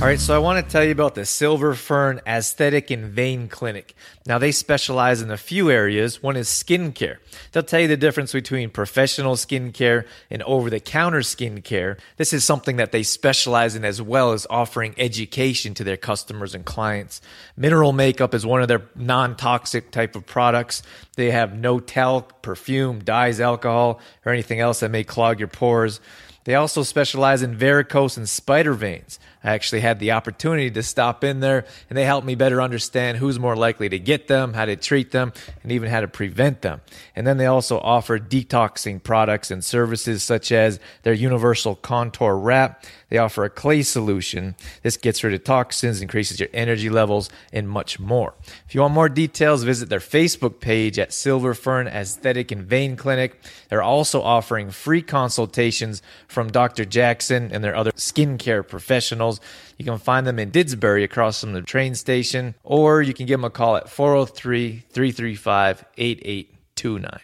All 0.00 0.06
right, 0.06 0.20
so 0.20 0.34
I 0.34 0.38
want 0.38 0.64
to 0.64 0.70
tell 0.70 0.84
you 0.84 0.92
about 0.92 1.14
the 1.14 1.24
Silver 1.24 1.74
Fern 1.74 2.20
Aesthetic 2.26 2.90
and 2.90 3.06
Vein 3.06 3.48
Clinic. 3.48 3.94
Now, 4.26 4.38
they 4.38 4.52
specialize 4.52 5.22
in 5.22 5.30
a 5.30 5.36
few 5.36 5.70
areas. 5.70 6.22
One 6.22 6.36
is 6.36 6.48
skincare. 6.48 7.18
They'll 7.52 7.62
tell 7.62 7.80
you 7.80 7.88
the 7.88 7.96
difference 7.96 8.32
between 8.32 8.70
professional 8.70 9.34
skincare 9.36 10.06
and 10.30 10.42
over 10.42 10.68
the 10.68 10.80
counter 10.80 11.20
skincare. 11.20 11.98
This 12.16 12.32
is 12.32 12.44
something 12.44 12.76
that 12.76 12.92
they 12.92 13.02
specialize 13.02 13.76
in 13.76 13.84
as 13.84 14.02
well 14.02 14.32
as 14.32 14.46
offering 14.50 14.94
education 14.98 15.74
to 15.74 15.84
their 15.84 15.96
customers 15.96 16.54
and 16.54 16.64
clients. 16.64 17.20
Mineral 17.56 17.92
makeup 17.92 18.34
is 18.34 18.44
one 18.44 18.62
of 18.62 18.68
their 18.68 18.82
non 18.96 19.36
toxic 19.36 19.90
type 19.90 20.16
of 20.16 20.26
products. 20.26 20.82
They 21.16 21.30
have 21.32 21.54
no 21.54 21.80
talc, 21.80 22.42
perfume, 22.42 23.00
dyes, 23.00 23.40
alcohol, 23.40 24.00
or 24.24 24.32
anything 24.32 24.60
else 24.60 24.80
that 24.80 24.90
may 24.90 25.02
clog 25.02 25.38
your 25.40 25.48
pores. 25.48 26.00
They 26.44 26.54
also 26.54 26.84
specialize 26.84 27.42
in 27.42 27.56
varicose 27.56 28.16
and 28.16 28.28
spider 28.28 28.74
veins. 28.74 29.18
I 29.46 29.54
actually 29.54 29.80
had 29.80 30.00
the 30.00 30.10
opportunity 30.10 30.72
to 30.72 30.82
stop 30.82 31.22
in 31.22 31.38
there 31.38 31.66
and 31.88 31.96
they 31.96 32.04
helped 32.04 32.26
me 32.26 32.34
better 32.34 32.60
understand 32.60 33.18
who's 33.18 33.38
more 33.38 33.54
likely 33.54 33.88
to 33.88 33.98
get 33.98 34.26
them, 34.26 34.54
how 34.54 34.64
to 34.64 34.74
treat 34.74 35.12
them, 35.12 35.32
and 35.62 35.70
even 35.70 35.88
how 35.88 36.00
to 36.00 36.08
prevent 36.08 36.62
them. 36.62 36.80
And 37.14 37.24
then 37.24 37.36
they 37.36 37.46
also 37.46 37.78
offer 37.78 38.18
detoxing 38.18 39.00
products 39.00 39.52
and 39.52 39.64
services 39.64 40.24
such 40.24 40.50
as 40.50 40.80
their 41.04 41.14
universal 41.14 41.76
contour 41.76 42.34
wrap. 42.34 42.84
They 43.08 43.18
offer 43.18 43.44
a 43.44 43.50
clay 43.50 43.82
solution. 43.82 44.56
This 44.82 44.96
gets 44.96 45.22
rid 45.22 45.32
of 45.32 45.44
toxins, 45.44 46.02
increases 46.02 46.40
your 46.40 46.48
energy 46.52 46.90
levels, 46.90 47.30
and 47.52 47.68
much 47.68 48.00
more. 48.00 48.34
If 48.66 48.74
you 48.74 48.80
want 48.80 48.94
more 48.94 49.08
details, 49.08 49.62
visit 49.62 49.88
their 49.88 50.00
Facebook 50.00 50.58
page 50.58 50.98
at 50.98 51.12
Silver 51.12 51.54
Fern 51.54 51.86
Aesthetic 51.86 52.50
and 52.50 52.64
Vein 52.64 52.96
Clinic. 52.96 53.40
They're 53.68 53.82
also 53.82 54.22
offering 54.22 54.72
free 54.72 55.02
consultations 55.02 56.02
from 56.26 56.50
Dr. 56.50 56.84
Jackson 56.84 57.50
and 57.52 57.62
their 57.62 57.76
other 57.76 57.92
skincare 57.92 58.66
professionals. 58.66 59.35
You 59.78 59.84
can 59.84 59.98
find 59.98 60.26
them 60.26 60.38
in 60.38 60.50
Didsbury 60.50 61.04
across 61.04 61.40
from 61.40 61.52
the 61.52 61.62
train 61.62 61.94
station, 61.94 62.54
or 62.64 63.02
you 63.02 63.14
can 63.14 63.26
give 63.26 63.40
them 63.40 63.44
a 63.44 63.50
call 63.50 63.76
at 63.76 63.88
403 63.88 64.84
335 64.90 65.84
8829. 65.96 67.20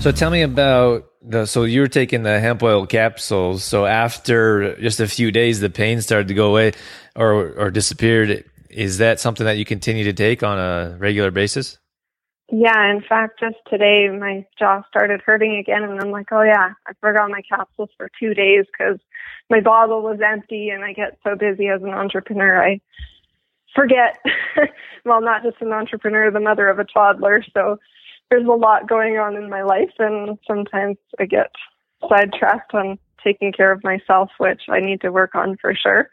So 0.00 0.12
tell 0.12 0.30
me 0.30 0.42
about 0.42 1.06
the 1.22 1.46
so 1.46 1.64
you 1.64 1.80
were 1.80 1.88
taking 1.88 2.22
the 2.22 2.40
hemp 2.40 2.62
oil 2.62 2.86
capsules. 2.86 3.64
So 3.64 3.86
after 3.86 4.76
just 4.80 5.00
a 5.00 5.06
few 5.06 5.30
days 5.30 5.60
the 5.60 5.70
pain 5.70 6.00
started 6.00 6.28
to 6.28 6.34
go 6.34 6.50
away 6.50 6.72
or 7.14 7.52
or 7.52 7.70
disappeared. 7.70 8.44
Is 8.70 8.98
that 8.98 9.20
something 9.20 9.44
that 9.44 9.58
you 9.58 9.66
continue 9.66 10.04
to 10.04 10.14
take 10.14 10.42
on 10.42 10.58
a 10.58 10.96
regular 10.98 11.30
basis? 11.30 11.78
Yeah, 12.50 12.90
in 12.90 13.02
fact, 13.06 13.40
just 13.40 13.56
today 13.68 14.08
my 14.08 14.46
jaw 14.58 14.82
started 14.88 15.22
hurting 15.24 15.56
again, 15.56 15.84
and 15.84 16.00
I'm 16.00 16.10
like, 16.10 16.28
oh 16.32 16.42
yeah, 16.42 16.72
I 16.86 16.92
forgot 17.00 17.30
my 17.30 17.42
capsules 17.48 17.90
for 17.96 18.10
two 18.18 18.34
days 18.34 18.66
because 18.66 18.98
my 19.52 19.60
bottle 19.60 20.00
was 20.02 20.18
empty, 20.24 20.70
and 20.70 20.82
I 20.82 20.94
get 20.94 21.18
so 21.22 21.36
busy 21.36 21.68
as 21.68 21.82
an 21.82 21.90
entrepreneur, 21.90 22.64
I 22.64 22.80
forget. 23.76 24.16
well, 25.04 25.20
not 25.20 25.42
just 25.42 25.60
an 25.60 25.72
entrepreneur, 25.72 26.30
the 26.30 26.40
mother 26.40 26.68
of 26.68 26.78
a 26.78 26.84
toddler, 26.84 27.44
so 27.52 27.76
there's 28.30 28.46
a 28.46 28.52
lot 28.52 28.88
going 28.88 29.18
on 29.18 29.36
in 29.36 29.50
my 29.50 29.62
life, 29.62 29.92
and 29.98 30.38
sometimes 30.46 30.96
I 31.20 31.26
get 31.26 31.52
sidetracked 32.08 32.72
on 32.72 32.98
taking 33.22 33.52
care 33.52 33.70
of 33.70 33.84
myself, 33.84 34.30
which 34.38 34.62
I 34.70 34.80
need 34.80 35.02
to 35.02 35.12
work 35.12 35.34
on 35.34 35.58
for 35.60 35.74
sure. 35.74 36.08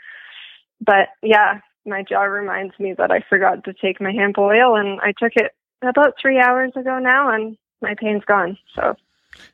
But 0.82 1.08
yeah, 1.24 1.62
my 1.86 2.04
jaw 2.04 2.24
reminds 2.24 2.78
me 2.78 2.94
that 2.98 3.10
I 3.10 3.22
forgot 3.30 3.64
to 3.64 3.74
take 3.74 4.02
my 4.02 4.12
hemp 4.12 4.38
oil, 4.38 4.76
and 4.76 5.00
I 5.00 5.14
took 5.18 5.32
it 5.38 5.54
about 5.82 6.16
three 6.22 6.40
hours 6.40 6.74
ago 6.76 7.00
now, 7.00 7.34
and 7.34 7.58
my 7.82 7.96
pain's 7.98 8.26
gone. 8.26 8.58
So, 8.76 8.96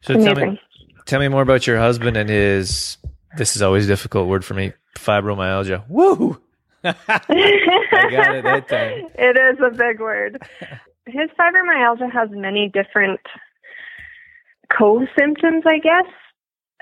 so 0.02 0.16
tell 0.16 0.34
me, 0.34 0.60
tell 1.06 1.20
me 1.20 1.28
more 1.28 1.44
about 1.44 1.68
your 1.68 1.78
husband 1.78 2.18
and 2.18 2.32
his. 2.32 2.98
This 3.38 3.56
is 3.56 3.62
always 3.62 3.86
a 3.86 3.88
difficult 3.88 4.28
word 4.28 4.46
for 4.46 4.54
me. 4.54 4.74
Fibromyalgia. 4.96 5.84
Woo! 5.90 6.40
I 6.84 6.94
got 7.10 8.36
it 8.36 8.44
that 8.44 8.68
time. 8.68 9.08
It 9.16 9.38
is 9.38 9.60
a 9.60 9.76
big 9.76 10.00
word. 10.00 10.42
His 11.08 11.30
fibromyalgia 11.38 12.12
has 12.12 12.30
many 12.32 12.70
different 12.70 13.20
co-symptoms, 14.78 15.64
I 15.66 15.80
guess. 15.80 16.12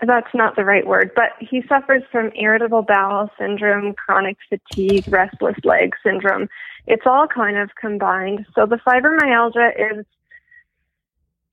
That's 0.05 0.33
not 0.33 0.55
the 0.55 0.65
right 0.65 0.85
word, 0.85 1.11
but 1.15 1.31
he 1.39 1.63
suffers 1.67 2.03
from 2.11 2.31
irritable 2.35 2.81
bowel 2.81 3.29
syndrome, 3.39 3.93
chronic 3.93 4.37
fatigue, 4.49 5.05
restless 5.07 5.55
leg 5.63 5.93
syndrome. 6.03 6.49
It's 6.87 7.03
all 7.05 7.27
kind 7.27 7.57
of 7.57 7.69
combined. 7.79 8.45
So 8.55 8.65
the 8.65 8.77
fibromyalgia 8.77 9.99
is 9.99 10.05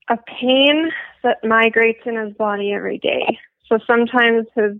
a 0.09 0.17
pain 0.17 0.91
that 1.23 1.37
migrates 1.43 2.01
in 2.05 2.17
his 2.17 2.33
body 2.35 2.73
every 2.73 2.97
day. 2.97 3.39
So 3.69 3.79
sometimes 3.87 4.47
his 4.55 4.77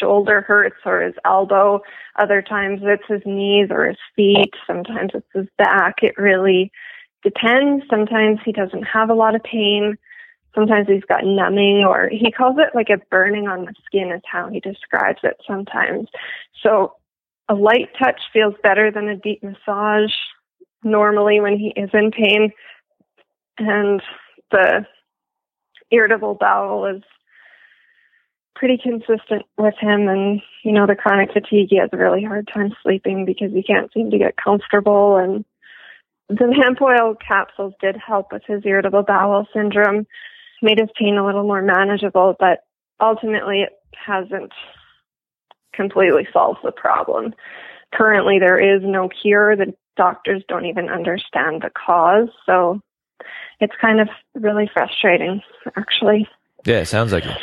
shoulder 0.00 0.40
hurts 0.42 0.76
or 0.84 1.02
his 1.02 1.14
elbow, 1.24 1.80
other 2.16 2.42
times 2.42 2.80
it's 2.82 3.06
his 3.08 3.22
knees 3.24 3.68
or 3.70 3.86
his 3.86 3.98
feet, 4.14 4.54
sometimes 4.66 5.10
it's 5.14 5.26
his 5.34 5.46
back. 5.58 5.96
It 6.02 6.16
really 6.16 6.70
depends. 7.22 7.84
Sometimes 7.90 8.38
he 8.44 8.52
doesn't 8.52 8.84
have 8.84 9.10
a 9.10 9.14
lot 9.14 9.34
of 9.34 9.42
pain. 9.42 9.96
Sometimes 10.54 10.86
he's 10.86 11.04
got 11.04 11.24
numbing 11.24 11.84
or 11.88 12.08
he 12.08 12.30
calls 12.30 12.56
it 12.58 12.74
like 12.74 12.88
a 12.88 13.04
burning 13.10 13.48
on 13.48 13.64
the 13.64 13.74
skin 13.84 14.12
is 14.12 14.22
how 14.24 14.48
he 14.48 14.60
describes 14.60 15.18
it 15.24 15.36
sometimes. 15.46 16.08
So 16.62 16.94
a 17.48 17.54
light 17.54 17.88
touch 17.98 18.20
feels 18.32 18.54
better 18.62 18.90
than 18.90 19.08
a 19.08 19.16
deep 19.16 19.42
massage 19.42 20.12
normally 20.84 21.40
when 21.40 21.58
he 21.58 21.72
is 21.76 21.90
in 21.92 22.12
pain. 22.12 22.52
And 23.58 24.00
the 24.50 24.86
irritable 25.90 26.36
bowel 26.38 26.86
is 26.86 27.02
pretty 28.54 28.78
consistent 28.78 29.42
with 29.58 29.74
him. 29.80 30.08
And 30.08 30.40
you 30.62 30.72
know 30.72 30.86
the 30.86 30.94
chronic 30.94 31.32
fatigue 31.32 31.68
he 31.70 31.78
has 31.78 31.90
a 31.92 31.96
really 31.96 32.24
hard 32.24 32.48
time 32.52 32.72
sleeping 32.82 33.24
because 33.24 33.52
he 33.52 33.62
can't 33.62 33.92
seem 33.92 34.10
to 34.10 34.18
get 34.18 34.36
comfortable. 34.36 35.16
And 35.16 35.44
the 36.28 36.54
hemp 36.62 36.80
oil 36.80 37.14
capsules 37.14 37.74
did 37.80 37.96
help 37.96 38.32
with 38.32 38.42
his 38.46 38.62
irritable 38.64 39.02
bowel 39.02 39.46
syndrome 39.52 40.06
made 40.62 40.78
his 40.78 40.88
pain 40.98 41.18
a 41.18 41.26
little 41.26 41.42
more 41.42 41.60
manageable 41.60 42.34
but 42.38 42.64
ultimately 43.00 43.60
it 43.60 43.72
hasn't 43.94 44.52
completely 45.74 46.26
solved 46.32 46.60
the 46.64 46.72
problem. 46.72 47.34
Currently 47.92 48.38
there 48.38 48.58
is 48.58 48.82
no 48.82 49.08
cure. 49.08 49.56
The 49.56 49.74
doctors 49.96 50.42
don't 50.48 50.66
even 50.66 50.88
understand 50.88 51.62
the 51.62 51.70
cause. 51.70 52.28
So 52.46 52.80
it's 53.60 53.74
kind 53.80 54.00
of 54.00 54.08
really 54.34 54.70
frustrating 54.72 55.42
actually. 55.76 56.28
Yeah 56.64 56.80
it 56.80 56.86
sounds 56.86 57.12
like 57.12 57.26
it 57.26 57.36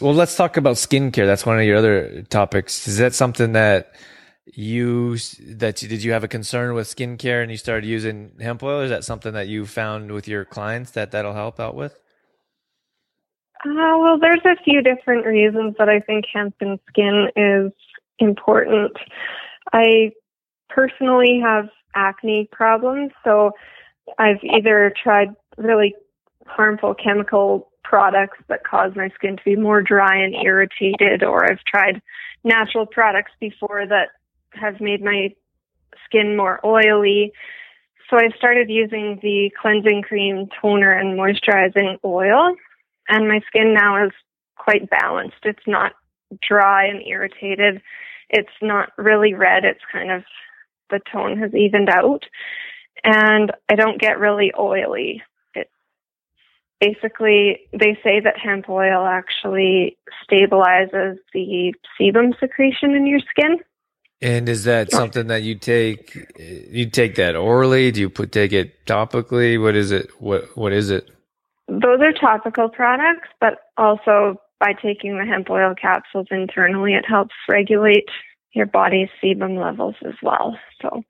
well, 0.00 0.14
let's 0.14 0.36
talk 0.36 0.56
about 0.56 0.76
skincare. 0.76 1.26
That's 1.26 1.46
one 1.46 1.58
of 1.58 1.64
your 1.64 1.76
other 1.76 2.22
topics. 2.22 2.88
Is 2.88 2.98
that 2.98 3.14
something 3.14 3.52
that 3.52 3.94
you 4.46 5.16
that 5.40 5.82
you, 5.82 5.88
did 5.88 6.02
you 6.02 6.12
have 6.12 6.24
a 6.24 6.28
concern 6.28 6.74
with 6.74 6.86
skincare 6.86 7.42
and 7.42 7.50
you 7.50 7.56
started 7.56 7.86
using 7.86 8.32
hemp 8.40 8.62
oil? 8.62 8.80
Is 8.80 8.90
that 8.90 9.04
something 9.04 9.32
that 9.32 9.48
you 9.48 9.66
found 9.66 10.10
with 10.12 10.28
your 10.28 10.44
clients 10.44 10.92
that 10.92 11.12
that'll 11.12 11.34
help 11.34 11.60
out 11.60 11.74
with? 11.74 11.96
Uh, 13.64 13.96
well, 13.98 14.18
there's 14.18 14.44
a 14.44 14.62
few 14.62 14.82
different 14.82 15.24
reasons 15.24 15.74
that 15.78 15.88
I 15.88 16.00
think 16.00 16.26
hemp 16.32 16.54
and 16.60 16.78
skin 16.88 17.28
is 17.34 17.72
important. 18.18 18.92
I 19.72 20.12
personally 20.68 21.40
have 21.42 21.68
acne 21.94 22.48
problems, 22.52 23.12
so 23.22 23.52
I've 24.18 24.42
either 24.42 24.92
tried 25.02 25.28
really 25.56 25.94
harmful 26.46 26.94
chemical 26.94 27.70
products 27.84 28.38
that 28.48 28.64
cause 28.64 28.92
my 28.96 29.10
skin 29.14 29.36
to 29.36 29.44
be 29.44 29.56
more 29.56 29.82
dry 29.82 30.16
and 30.16 30.34
irritated, 30.34 31.22
or 31.22 31.44
I've 31.44 31.62
tried 31.64 32.02
natural 32.42 32.86
products 32.86 33.32
before 33.38 33.86
that 33.86 34.08
have 34.52 34.80
made 34.80 35.02
my 35.02 35.34
skin 36.04 36.36
more 36.36 36.60
oily. 36.64 37.32
So 38.10 38.16
I 38.16 38.28
started 38.36 38.68
using 38.68 39.18
the 39.22 39.50
cleansing 39.60 40.02
cream, 40.02 40.48
toner, 40.60 40.92
and 40.92 41.18
moisturizing 41.18 41.98
oil, 42.04 42.54
and 43.08 43.28
my 43.28 43.40
skin 43.46 43.74
now 43.74 44.04
is 44.04 44.12
quite 44.56 44.88
balanced. 44.90 45.36
It's 45.44 45.66
not 45.66 45.92
dry 46.46 46.86
and 46.86 47.06
irritated. 47.06 47.82
It's 48.30 48.52
not 48.62 48.90
really 48.96 49.34
red. 49.34 49.64
It's 49.64 49.80
kind 49.92 50.10
of 50.10 50.24
the 50.90 51.00
tone 51.12 51.38
has 51.38 51.54
evened 51.54 51.88
out. 51.88 52.24
And 53.02 53.52
I 53.68 53.74
don't 53.74 54.00
get 54.00 54.18
really 54.18 54.52
oily 54.58 55.22
basically 56.84 57.60
they 57.72 57.98
say 58.02 58.20
that 58.20 58.38
hemp 58.38 58.68
oil 58.68 59.06
actually 59.06 59.96
stabilizes 60.24 61.16
the 61.32 61.74
sebum 61.98 62.38
secretion 62.38 62.94
in 62.94 63.06
your 63.06 63.20
skin. 63.30 63.58
And 64.20 64.48
is 64.48 64.64
that 64.64 64.90
something 64.90 65.26
that 65.26 65.42
you 65.42 65.54
take? 65.54 66.16
You 66.38 66.88
take 66.88 67.16
that 67.16 67.36
orally? 67.36 67.90
Do 67.90 68.00
you 68.00 68.10
put 68.10 68.32
take 68.32 68.52
it 68.52 68.86
topically? 68.86 69.60
What 69.60 69.74
is 69.74 69.90
it? 69.90 70.08
What 70.18 70.56
what 70.56 70.72
is 70.72 70.90
it? 70.90 71.10
Those 71.68 72.00
are 72.00 72.12
topical 72.12 72.68
products, 72.68 73.28
but 73.40 73.58
also 73.76 74.40
by 74.60 74.72
taking 74.72 75.18
the 75.18 75.26
hemp 75.26 75.50
oil 75.50 75.74
capsules 75.74 76.28
internally, 76.30 76.94
it 76.94 77.04
helps 77.06 77.34
regulate 77.48 78.08
your 78.52 78.66
body's 78.66 79.08
sebum 79.22 79.62
levels 79.62 79.96
as 80.06 80.14
well. 80.22 80.56
So, 80.80 81.02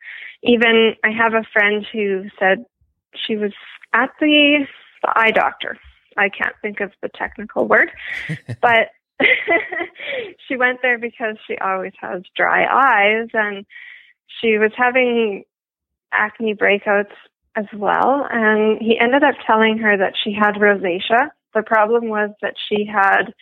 even 0.42 0.94
I 1.04 1.10
have 1.10 1.34
a 1.34 1.44
friend 1.52 1.84
who 1.92 2.24
said 2.38 2.64
she 3.14 3.36
was 3.36 3.52
at 3.92 4.10
the, 4.20 4.66
the 5.04 5.18
eye 5.18 5.30
doctor. 5.30 5.78
I 6.16 6.28
can't 6.28 6.54
think 6.62 6.80
of 6.80 6.92
the 7.02 7.08
technical 7.08 7.66
word, 7.66 7.90
but 8.60 8.90
she 10.48 10.56
went 10.56 10.80
there 10.82 10.98
because 10.98 11.36
she 11.46 11.56
always 11.58 11.92
has 12.00 12.22
dry 12.36 12.64
eyes 12.64 13.28
and 13.32 13.64
she 14.40 14.58
was 14.58 14.72
having 14.76 15.44
acne 16.12 16.54
breakouts 16.54 17.12
as 17.56 17.66
well. 17.74 18.26
And 18.30 18.80
he 18.80 18.98
ended 18.98 19.22
up 19.22 19.34
telling 19.46 19.78
her 19.78 19.96
that 19.96 20.14
she 20.22 20.32
had 20.32 20.54
rosacea. 20.54 21.30
The 21.54 21.62
problem 21.62 22.08
was 22.08 22.30
that 22.42 22.54
she 22.68 22.84
had 22.84 23.32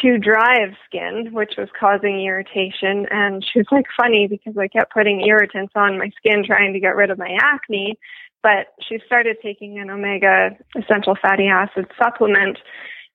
too 0.00 0.18
dry 0.18 0.62
of 0.62 0.74
skin, 0.86 1.30
which 1.32 1.54
was 1.58 1.68
causing 1.78 2.24
irritation. 2.24 3.06
And 3.10 3.44
she 3.44 3.58
was 3.60 3.66
like, 3.70 3.86
funny 4.00 4.26
because 4.28 4.56
I 4.56 4.68
kept 4.68 4.92
putting 4.92 5.26
irritants 5.26 5.72
on 5.74 5.98
my 5.98 6.10
skin 6.16 6.44
trying 6.44 6.72
to 6.72 6.80
get 6.80 6.96
rid 6.96 7.10
of 7.10 7.18
my 7.18 7.36
acne. 7.40 7.98
But 8.42 8.68
she 8.80 8.98
started 9.04 9.36
taking 9.42 9.78
an 9.78 9.90
omega 9.90 10.56
essential 10.76 11.16
fatty 11.20 11.46
acid 11.46 11.86
supplement 11.98 12.58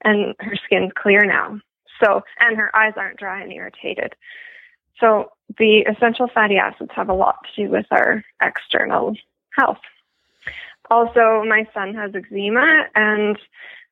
and 0.04 0.36
her 0.40 0.56
skin's 0.66 0.92
clear 0.96 1.26
now. 1.26 1.60
So, 2.04 2.22
and 2.40 2.58
her 2.58 2.76
eyes 2.76 2.94
aren't 2.98 3.20
dry 3.20 3.42
and 3.42 3.52
irritated. 3.52 4.16
So 5.00 5.32
the 5.58 5.86
essential 5.90 6.28
fatty 6.34 6.58
acids 6.58 6.92
have 6.96 7.10
a 7.10 7.14
lot 7.14 7.38
to 7.56 7.66
do 7.66 7.72
with 7.72 7.86
our 7.92 8.24
external 8.42 9.16
health. 9.58 9.80
Also, 10.90 11.44
my 11.48 11.68
son 11.74 11.96
has 11.96 12.12
eczema 12.14 12.86
and 12.96 13.38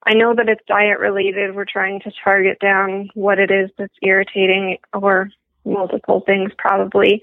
I 0.05 0.13
know 0.13 0.35
that 0.35 0.49
it's 0.49 0.63
diet 0.67 0.99
related. 0.99 1.55
We're 1.55 1.65
trying 1.65 2.01
to 2.01 2.11
target 2.23 2.59
down 2.59 3.09
what 3.13 3.39
it 3.39 3.51
is 3.51 3.69
that's 3.77 3.93
irritating 4.01 4.77
or 4.93 5.29
multiple 5.65 6.21
things 6.25 6.51
probably. 6.57 7.21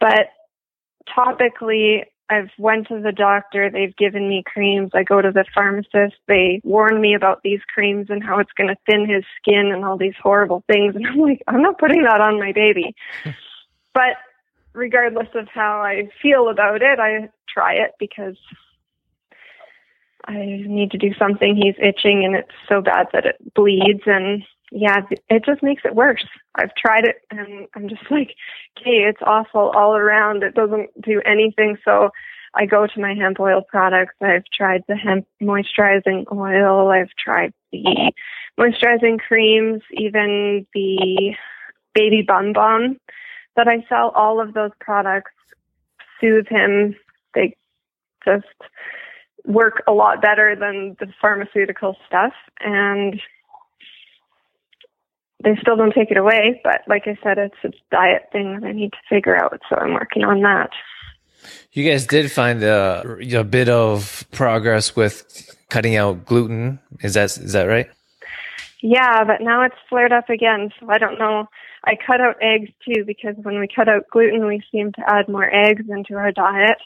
But 0.00 0.30
topically, 1.08 2.04
I've 2.32 2.50
went 2.56 2.88
to 2.88 2.98
the 2.98 3.12
doctor. 3.12 3.70
They've 3.70 3.94
given 3.94 4.26
me 4.26 4.42
creams. 4.46 4.92
I 4.94 5.02
go 5.02 5.20
to 5.20 5.30
the 5.30 5.44
pharmacist. 5.54 6.16
They 6.26 6.62
warn 6.64 6.98
me 6.98 7.14
about 7.14 7.42
these 7.42 7.60
creams 7.72 8.06
and 8.08 8.24
how 8.24 8.38
it's 8.38 8.52
going 8.52 8.68
to 8.68 8.76
thin 8.86 9.06
his 9.06 9.24
skin 9.36 9.70
and 9.70 9.84
all 9.84 9.98
these 9.98 10.14
horrible 10.20 10.64
things. 10.66 10.96
And 10.96 11.06
I'm 11.06 11.18
like, 11.18 11.42
I'm 11.46 11.60
not 11.60 11.78
putting 11.78 12.04
that 12.04 12.22
on 12.22 12.40
my 12.40 12.52
baby. 12.52 12.96
but 13.92 14.16
regardless 14.72 15.28
of 15.34 15.46
how 15.48 15.82
I 15.82 16.08
feel 16.22 16.48
about 16.48 16.80
it, 16.80 16.98
I 16.98 17.28
try 17.52 17.74
it 17.74 17.92
because 17.98 18.36
I 20.24 20.64
need 20.66 20.90
to 20.92 20.98
do 20.98 21.12
something. 21.18 21.54
He's 21.54 21.76
itching 21.78 22.24
and 22.24 22.34
it's 22.34 22.54
so 22.66 22.80
bad 22.80 23.08
that 23.12 23.26
it 23.26 23.54
bleeds. 23.54 24.04
And 24.06 24.42
yeah, 24.74 25.02
it 25.28 25.44
just 25.44 25.62
makes 25.62 25.82
it 25.84 25.94
worse. 25.94 26.24
I've 26.54 26.74
tried 26.74 27.04
it 27.04 27.16
and 27.30 27.68
I'm 27.74 27.88
just 27.88 28.10
like, 28.10 28.34
okay, 28.78 29.04
it's 29.08 29.20
awful 29.24 29.70
all 29.74 29.94
around. 29.94 30.42
It 30.42 30.54
doesn't 30.54 30.90
do 31.00 31.20
anything. 31.26 31.76
So 31.84 32.10
I 32.54 32.64
go 32.64 32.86
to 32.86 33.00
my 33.00 33.14
hemp 33.14 33.38
oil 33.38 33.62
products. 33.62 34.14
I've 34.22 34.44
tried 34.52 34.82
the 34.88 34.96
hemp 34.96 35.26
moisturizing 35.42 36.24
oil. 36.32 36.88
I've 36.88 37.10
tried 37.22 37.52
the 37.70 38.12
moisturizing 38.58 39.18
creams, 39.18 39.82
even 39.92 40.66
the 40.74 41.34
baby 41.94 42.24
bum 42.26 42.54
balm 42.54 42.98
that 43.56 43.68
I 43.68 43.84
sell. 43.90 44.10
All 44.14 44.40
of 44.40 44.54
those 44.54 44.72
products 44.80 45.32
soothe 46.18 46.48
him. 46.48 46.96
They 47.34 47.56
just 48.24 48.46
work 49.44 49.82
a 49.86 49.92
lot 49.92 50.22
better 50.22 50.56
than 50.58 50.96
the 50.98 51.12
pharmaceutical 51.20 51.96
stuff. 52.06 52.32
And 52.60 53.20
they 55.42 55.56
still 55.60 55.76
don't 55.76 55.92
take 55.92 56.10
it 56.10 56.16
away, 56.16 56.60
but 56.64 56.82
like 56.86 57.06
I 57.06 57.16
said, 57.22 57.38
it's 57.38 57.54
a 57.64 57.70
diet 57.90 58.28
thing 58.32 58.54
that 58.54 58.66
I 58.66 58.72
need 58.72 58.92
to 58.92 58.98
figure 59.08 59.36
out. 59.36 59.60
So 59.68 59.76
I'm 59.76 59.94
working 59.94 60.24
on 60.24 60.40
that. 60.42 60.70
You 61.72 61.88
guys 61.88 62.06
did 62.06 62.30
find 62.30 62.62
a, 62.62 63.18
a 63.34 63.44
bit 63.44 63.68
of 63.68 64.24
progress 64.30 64.94
with 64.94 65.56
cutting 65.70 65.96
out 65.96 66.24
gluten. 66.24 66.78
Is 67.00 67.14
that 67.14 67.36
is 67.36 67.52
that 67.52 67.64
right? 67.64 67.88
Yeah, 68.80 69.24
but 69.24 69.40
now 69.40 69.62
it's 69.64 69.76
flared 69.88 70.12
up 70.12 70.28
again. 70.28 70.70
So 70.78 70.86
I 70.90 70.98
don't 70.98 71.18
know. 71.18 71.46
I 71.84 71.96
cut 71.96 72.20
out 72.20 72.36
eggs 72.40 72.70
too 72.86 73.04
because 73.04 73.34
when 73.42 73.58
we 73.58 73.68
cut 73.68 73.88
out 73.88 74.04
gluten, 74.10 74.46
we 74.46 74.62
seem 74.70 74.92
to 74.92 75.02
add 75.06 75.28
more 75.28 75.52
eggs 75.52 75.84
into 75.88 76.14
our 76.14 76.30
diet. 76.30 76.78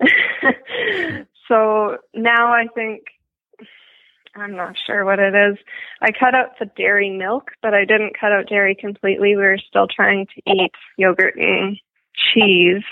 so 1.48 1.96
now 2.14 2.52
I 2.52 2.66
think 2.74 3.04
I'm 4.36 4.56
not 4.56 4.76
sure 4.86 5.04
what 5.04 5.18
it 5.18 5.34
is. 5.34 5.58
I 6.00 6.10
cut 6.12 6.34
out 6.34 6.58
the 6.58 6.66
dairy 6.76 7.10
milk, 7.10 7.50
but 7.62 7.74
I 7.74 7.84
didn't 7.84 8.18
cut 8.18 8.32
out 8.32 8.48
dairy 8.48 8.74
completely. 8.74 9.36
We 9.36 9.36
were 9.36 9.58
still 9.58 9.86
trying 9.86 10.26
to 10.26 10.42
eat 10.46 10.72
yogurt 10.96 11.36
and 11.36 11.76
cheese. 12.34 12.82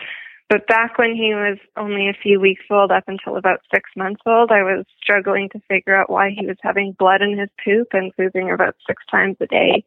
But 0.49 0.66
back 0.68 0.96
when 0.96 1.16
he 1.16 1.35
was 1.35 1.59
only 1.77 2.09
a 2.09 2.16
few 2.22 2.38
weeks 2.40 2.64
old, 2.70 2.92
up 2.92 3.05
until 3.09 3.37
about 3.37 3.61
six 3.75 3.90
months 3.96 4.22
old, 4.25 4.53
I 4.53 4.62
was 4.62 4.85
struggling 5.03 5.49
to 5.51 5.61
figure 5.68 5.96
out 5.96 6.09
why 6.09 6.31
he 6.31 6.46
was 6.46 6.57
having 6.62 6.94
blood 6.99 7.20
in 7.20 7.37
his 7.37 7.49
poop 7.64 7.88
and 7.92 8.14
pooping 8.16 8.51
about 8.51 8.77
six 8.87 9.03
times 9.11 9.37
a 9.40 9.46
day. 9.46 9.85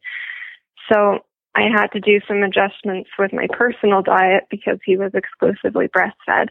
So 0.92 1.20
I 1.54 1.62
had 1.62 1.88
to 1.88 2.00
do 2.00 2.20
some 2.28 2.42
adjustments 2.42 3.10
with 3.18 3.32
my 3.32 3.46
personal 3.50 4.02
diet 4.02 4.44
because 4.50 4.78
he 4.84 4.96
was 4.96 5.12
exclusively 5.14 5.88
breastfed. 5.88 6.48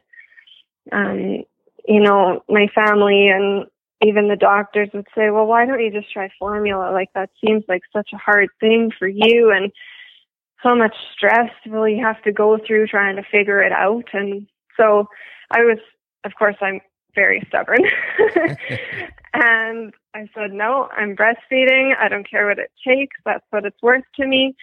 Um, 0.91 1.43
you 1.88 2.01
know, 2.01 2.43
my 2.49 2.67
family 2.73 3.29
and 3.29 3.67
even 4.01 4.29
the 4.29 4.35
doctors 4.35 4.89
would 4.93 5.07
say, 5.15 5.29
well, 5.29 5.45
why 5.45 5.65
don't 5.65 5.81
you 5.81 5.91
just 5.91 6.12
try 6.12 6.29
formula? 6.39 6.91
Like 6.93 7.09
that 7.15 7.29
seems 7.45 7.63
like 7.67 7.81
such 7.93 8.09
a 8.13 8.17
hard 8.17 8.49
thing 8.59 8.91
for 8.97 9.07
you 9.07 9.51
and 9.53 9.71
how 10.55 10.75
much 10.75 10.95
stress 11.13 11.51
will 11.65 11.88
you 11.88 12.03
have 12.03 12.21
to 12.23 12.31
go 12.31 12.57
through 12.65 12.88
trying 12.88 13.15
to 13.15 13.23
figure 13.23 13.62
it 13.62 13.71
out? 13.71 14.05
And 14.13 14.47
so 14.77 15.07
I 15.51 15.59
was, 15.62 15.79
of 16.25 16.33
course, 16.38 16.55
I'm 16.62 16.81
very 17.15 17.43
stubborn. 17.47 17.79
and 19.33 19.93
I 20.13 20.29
said, 20.33 20.51
no, 20.51 20.89
I'm 20.95 21.15
breastfeeding. 21.15 21.93
I 21.99 22.07
don't 22.09 22.29
care 22.29 22.47
what 22.47 22.59
it 22.59 22.71
takes. 22.88 23.15
That's 23.25 23.45
what 23.49 23.65
it's 23.65 23.81
worth 23.81 24.03
to 24.15 24.27
me. 24.27 24.55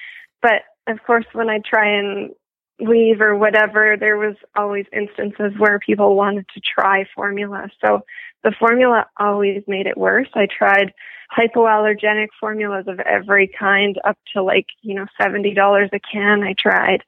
But 0.43 0.63
of 0.87 0.99
course, 1.07 1.27
when 1.33 1.51
I 1.51 1.61
try 1.69 1.89
and 1.89 2.31
leave 2.79 3.21
or 3.21 3.37
whatever, 3.37 3.97
there 3.99 4.17
was 4.17 4.37
always 4.55 4.87
instances 4.93 5.53
where 5.59 5.79
people 5.79 6.15
wanted 6.15 6.47
to 6.55 6.61
try 6.61 7.05
formula. 7.15 7.69
So 7.85 8.03
the 8.45 8.55
formula 8.59 9.07
always 9.19 9.63
made 9.67 9.87
it 9.87 9.97
worse. 9.97 10.29
I 10.35 10.47
tried 10.47 10.93
hypoallergenic 11.37 12.29
formulas 12.39 12.87
of 12.87 13.01
every 13.01 13.51
kind 13.59 13.99
up 14.05 14.19
to 14.35 14.43
like, 14.43 14.67
you 14.83 14.95
know, 14.95 15.07
$70 15.21 15.89
a 15.93 16.01
can 16.01 16.43
I 16.43 16.55
tried. 16.59 17.03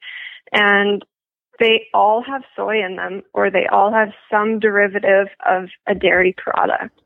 And 0.53 1.05
they 1.61 1.89
all 1.93 2.23
have 2.23 2.43
soy 2.57 2.85
in 2.85 2.97
them 2.97 3.23
or 3.35 3.51
they 3.51 3.67
all 3.71 3.93
have 3.93 4.09
some 4.31 4.59
derivative 4.61 5.29
of 5.45 5.69
a 5.87 5.95
dairy 5.95 6.35
product. 6.37 6.99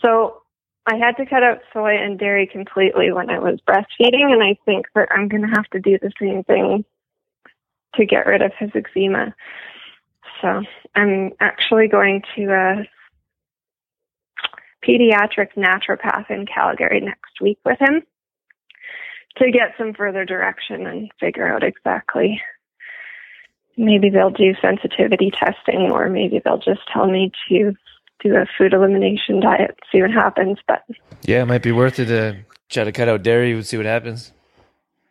So 0.00 0.42
I 0.86 0.96
had 0.96 1.16
to 1.16 1.26
cut 1.26 1.44
out 1.44 1.58
soy 1.72 1.96
and 1.96 2.18
dairy 2.18 2.48
completely 2.50 3.12
when 3.12 3.30
I 3.30 3.38
was 3.38 3.60
breastfeeding 3.66 4.32
and 4.32 4.42
I 4.42 4.58
think 4.64 4.86
that 4.94 5.08
I'm 5.12 5.28
going 5.28 5.42
to 5.42 5.54
have 5.54 5.68
to 5.70 5.80
do 5.80 5.98
the 5.98 6.12
same 6.20 6.42
thing 6.44 6.84
to 7.94 8.06
get 8.06 8.26
rid 8.26 8.42
of 8.42 8.52
his 8.58 8.70
eczema. 8.74 9.34
So 10.40 10.62
I'm 10.94 11.32
actually 11.40 11.88
going 11.88 12.22
to 12.36 12.44
a 12.52 12.88
pediatric 14.86 15.54
naturopath 15.56 16.30
in 16.30 16.46
Calgary 16.46 17.00
next 17.00 17.40
week 17.40 17.58
with 17.64 17.78
him 17.80 18.02
to 19.36 19.50
get 19.50 19.74
some 19.78 19.94
further 19.94 20.24
direction 20.24 20.86
and 20.86 21.10
figure 21.20 21.46
out 21.46 21.62
exactly. 21.62 22.40
Maybe 23.76 24.10
they'll 24.10 24.30
do 24.30 24.54
sensitivity 24.60 25.30
testing 25.30 25.90
or 25.90 26.10
maybe 26.10 26.40
they'll 26.44 26.58
just 26.58 26.82
tell 26.92 27.06
me 27.06 27.32
to 27.48 27.72
do 28.22 28.36
a 28.36 28.46
food 28.58 28.72
elimination 28.72 29.40
diet, 29.40 29.78
see 29.90 30.02
what 30.02 30.10
happens. 30.10 30.58
But 30.66 30.84
yeah, 31.22 31.42
it 31.42 31.46
might 31.46 31.62
be 31.62 31.72
worth 31.72 31.98
it 31.98 32.06
to 32.06 32.44
try 32.68 32.84
to 32.84 32.92
cut 32.92 33.08
out 33.08 33.22
dairy 33.22 33.52
and 33.52 33.66
see 33.66 33.76
what 33.76 33.86
happens. 33.86 34.32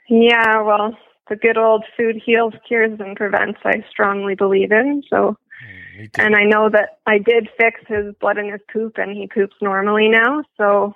Yeah, 0.07 0.61
well, 0.61 0.97
the 1.29 1.35
good 1.35 1.57
old 1.57 1.85
food 1.97 2.21
heals, 2.23 2.53
cures, 2.67 2.99
and 2.99 3.15
prevents, 3.15 3.59
I 3.63 3.83
strongly 3.89 4.35
believe 4.35 4.71
in. 4.71 5.03
So, 5.09 5.37
mm, 5.97 6.09
and 6.17 6.35
I 6.35 6.43
know 6.43 6.69
that 6.69 6.99
I 7.05 7.17
did 7.17 7.49
fix 7.57 7.81
his 7.87 8.13
blood 8.19 8.37
in 8.37 8.51
his 8.51 8.61
poop 8.71 8.97
and 8.97 9.15
he 9.15 9.27
poops 9.27 9.55
normally 9.61 10.09
now. 10.09 10.43
So, 10.57 10.93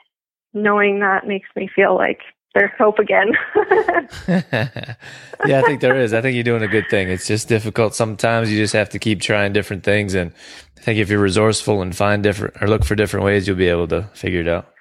knowing 0.54 1.00
that 1.00 1.28
makes 1.28 1.50
me 1.56 1.70
feel 1.74 1.96
like 1.96 2.20
there's 2.56 2.72
hope 2.78 3.00
again. 3.00 3.34
yeah, 4.28 5.60
I 5.60 5.62
think 5.62 5.82
there 5.82 6.00
is. 6.00 6.14
I 6.14 6.22
think 6.22 6.36
you're 6.36 6.44
doing 6.44 6.64
a 6.64 6.68
good 6.68 6.88
thing. 6.90 7.10
It's 7.10 7.28
just 7.28 7.50
difficult 7.50 7.94
sometimes. 7.94 8.50
You 8.50 8.58
just 8.58 8.74
have 8.74 8.90
to 8.90 9.00
keep 9.00 9.22
trying 9.22 9.54
different 9.54 9.84
things. 9.84 10.16
And 10.16 10.32
I 10.78 10.82
think 10.82 10.98
if 10.98 11.10
you're 11.10 11.20
resourceful 11.20 11.82
and 11.82 11.96
find 11.96 12.24
different 12.24 12.56
or 12.62 12.68
look 12.68 12.86
for 12.86 12.96
different 12.96 13.26
ways, 13.26 13.46
you'll 13.46 13.58
be 13.58 13.68
able 13.68 13.90
to 13.90 14.04
figure 14.14 14.40
it 14.40 14.48
out. 14.48 14.75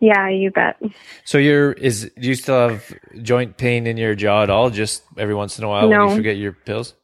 Yeah, 0.00 0.30
you 0.30 0.50
bet. 0.50 0.80
So 1.24 1.36
you're 1.36 1.72
is 1.72 2.10
do 2.18 2.28
you 2.28 2.34
still 2.34 2.70
have 2.70 2.92
joint 3.22 3.58
pain 3.58 3.86
in 3.86 3.98
your 3.98 4.14
jaw 4.14 4.42
at 4.42 4.50
all? 4.50 4.70
Just 4.70 5.02
every 5.18 5.34
once 5.34 5.58
in 5.58 5.64
a 5.64 5.68
while 5.68 5.88
no. 5.88 6.00
when 6.00 6.10
you 6.10 6.16
forget 6.16 6.36
your 6.38 6.52
pills. 6.52 6.94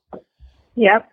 Yep. 0.77 1.11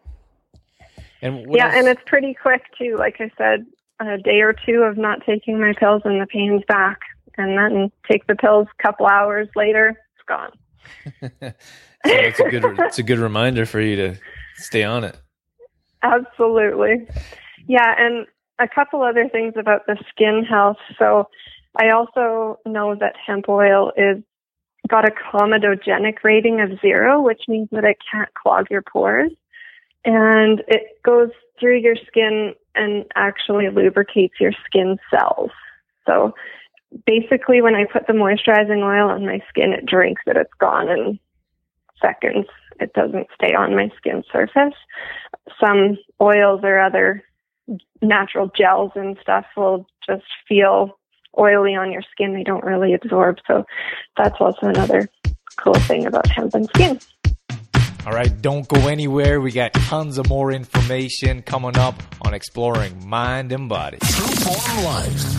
And 1.22 1.46
yeah, 1.54 1.68
else? 1.68 1.76
and 1.76 1.88
it's 1.88 2.02
pretty 2.06 2.34
quick 2.34 2.64
too. 2.78 2.96
Like 2.98 3.18
I 3.20 3.30
said, 3.38 3.66
a 4.00 4.18
day 4.18 4.42
or 4.42 4.54
two 4.54 4.84
of 4.84 4.98
not 4.98 5.20
taking 5.26 5.60
my 5.60 5.74
pills 5.78 6.02
and 6.06 6.22
the 6.22 6.26
pain's 6.26 6.64
back, 6.68 7.00
and 7.38 7.58
then 7.58 7.92
take 8.10 8.28
the 8.28 8.36
pills. 8.36 8.68
A 8.80 8.84
couple 8.84 9.06
hours 9.06 9.50
later, 9.56 10.00
it's 10.16 10.26
gone. 10.28 10.52
so 11.42 11.54
it's 12.06 12.40
a 12.40 12.50
good 12.50 12.64
it's 12.80 13.00
a 13.00 13.04
good 13.04 13.20
reminder 13.20 13.66
for 13.66 13.82
you 13.82 13.98
to 13.98 14.16
stay 14.56 14.84
on 14.84 15.04
it. 15.04 15.18
Absolutely. 16.02 17.08
Yeah, 17.68 17.94
and 17.98 18.26
a 18.60 18.68
couple 18.68 19.02
other 19.02 19.28
things 19.30 19.54
about 19.58 19.86
the 19.88 19.98
skin 20.10 20.46
health. 20.50 20.78
So 20.98 21.28
I 21.80 21.90
also 21.90 22.60
know 22.66 22.96
that 23.00 23.16
hemp 23.26 23.50
oil 23.50 23.92
is 23.98 24.24
got 24.88 25.08
a 25.08 25.12
comedogenic 25.12 26.24
rating 26.24 26.62
of 26.62 26.80
zero, 26.82 27.22
which 27.22 27.44
means 27.48 27.70
that 27.72 27.86
it 27.86 27.98
can't 28.12 28.34
clog 28.34 28.68
your 28.70 28.82
pores. 28.82 29.32
And 30.06 30.62
it 30.68 31.02
goes 31.04 31.30
through 31.60 31.80
your 31.80 31.96
skin 32.08 32.54
and 32.76 33.06
actually 33.16 33.70
lubricates 33.70 34.36
your 34.40 34.52
skin 34.66 34.98
cells. 35.10 35.52
So 36.06 36.34
basically, 37.06 37.62
when 37.62 37.76
I 37.76 37.86
put 37.86 38.08
the 38.08 38.14
moisturizing 38.14 38.84
oil 38.84 39.10
on 39.10 39.26
my 39.26 39.40
skin, 39.50 39.72
it 39.72 39.86
drinks 39.86 40.24
it. 40.26 40.36
It's 40.38 40.54
gone 40.60 40.90
in 40.90 41.20
seconds. 42.02 42.48
It 42.80 42.94
doesn't 42.94 43.28
stay 43.34 43.54
on 43.54 43.76
my 43.76 43.90
skin 43.98 44.24
surface. 44.32 44.74
Some 45.60 45.98
oils 46.22 46.62
or 46.64 46.80
other 46.80 47.24
natural 48.02 48.52
gels 48.58 48.92
and 48.96 49.18
stuff 49.22 49.46
will 49.56 49.88
just 50.06 50.26
feel 50.48 51.00
oily 51.38 51.76
on 51.76 51.92
your 51.92 52.04
skin. 52.12 52.34
They 52.34 52.44
don't 52.44 52.64
really 52.64 52.94
absorb. 52.94 53.38
So 53.48 53.66
that's 54.18 54.36
also 54.40 54.68
another 54.68 55.10
cool 55.58 55.74
thing 55.76 56.06
about 56.06 56.28
hemp 56.28 56.54
and 56.54 56.68
skin. 56.68 57.00
All 58.06 58.12
right, 58.12 58.42
don't 58.42 58.68
go 58.68 58.90
anywhere. 58.90 59.40
We 59.40 59.54
got 59.54 59.74
tons 59.74 60.18
of 60.18 60.28
more 60.28 60.52
information 60.52 61.42
coming 61.42 61.78
up 61.78 62.04
on 62.22 62.34
exploring 62.34 63.08
mind 63.08 63.54
and 63.54 63.70
body. 63.70 63.98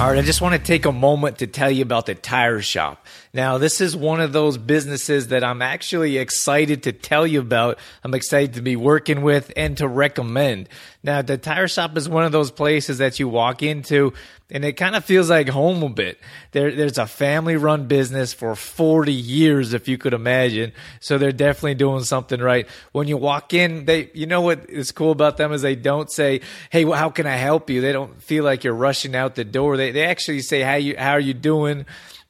All 0.00 0.08
right, 0.08 0.18
I 0.18 0.22
just 0.22 0.40
want 0.40 0.54
to 0.54 0.58
take 0.58 0.86
a 0.86 0.92
moment 0.92 1.38
to 1.38 1.46
tell 1.46 1.70
you 1.70 1.82
about 1.82 2.06
the 2.06 2.14
tire 2.14 2.62
shop. 2.62 3.06
Now, 3.34 3.58
this 3.58 3.82
is 3.82 3.94
one 3.94 4.22
of 4.22 4.32
those 4.32 4.56
businesses 4.56 5.28
that 5.28 5.44
I'm 5.44 5.60
actually 5.60 6.16
excited 6.16 6.84
to 6.84 6.92
tell 6.92 7.26
you 7.26 7.40
about. 7.40 7.78
I'm 8.02 8.14
excited 8.14 8.54
to 8.54 8.62
be 8.62 8.76
working 8.76 9.20
with 9.20 9.52
and 9.58 9.76
to 9.76 9.86
recommend. 9.86 10.70
Now, 11.04 11.20
the 11.22 11.36
tire 11.36 11.68
shop 11.68 11.96
is 11.96 12.08
one 12.08 12.24
of 12.24 12.32
those 12.32 12.50
places 12.50 12.98
that 12.98 13.20
you 13.20 13.28
walk 13.28 13.62
into 13.62 14.14
and 14.50 14.64
it 14.64 14.74
kind 14.74 14.96
of 14.96 15.04
feels 15.04 15.30
like 15.30 15.48
home 15.48 15.82
a 15.82 15.88
bit. 15.88 16.18
There, 16.52 16.70
there's 16.70 16.96
a 16.96 17.06
family 17.06 17.56
run 17.56 17.86
business 17.88 18.32
for 18.32 18.54
40 18.54 19.12
years, 19.12 19.74
if 19.74 19.86
you 19.86 19.98
could 19.98 20.14
imagine. 20.14 20.72
So 21.00 21.18
they're 21.18 21.32
definitely 21.32 21.74
doing 21.74 22.04
something 22.04 22.40
right. 22.40 22.66
When 22.92 23.06
you 23.06 23.16
walk 23.16 23.52
in, 23.52 23.84
they, 23.84 24.10
you 24.14 24.26
know 24.26 24.40
what 24.40 24.68
is 24.70 24.92
cool 24.92 25.12
about 25.12 25.36
them 25.36 25.52
is 25.52 25.62
they 25.62 25.76
don't 25.76 26.10
say, 26.10 26.40
Hey, 26.70 26.84
well, 26.84 26.98
how 26.98 27.10
can 27.10 27.26
I 27.26 27.36
help 27.36 27.68
you? 27.68 27.80
They 27.80 27.92
don't 27.92 28.22
feel 28.22 28.44
like 28.44 28.64
you're 28.64 28.74
rushing 28.74 29.14
out 29.14 29.34
the 29.34 29.44
door. 29.44 29.76
They, 29.76 29.90
they 29.90 30.04
actually 30.04 30.40
say, 30.40 30.60
how 30.60 30.74
you, 30.74 30.96
how 30.96 31.12
are 31.12 31.20
you 31.20 31.34
doing? 31.34 31.84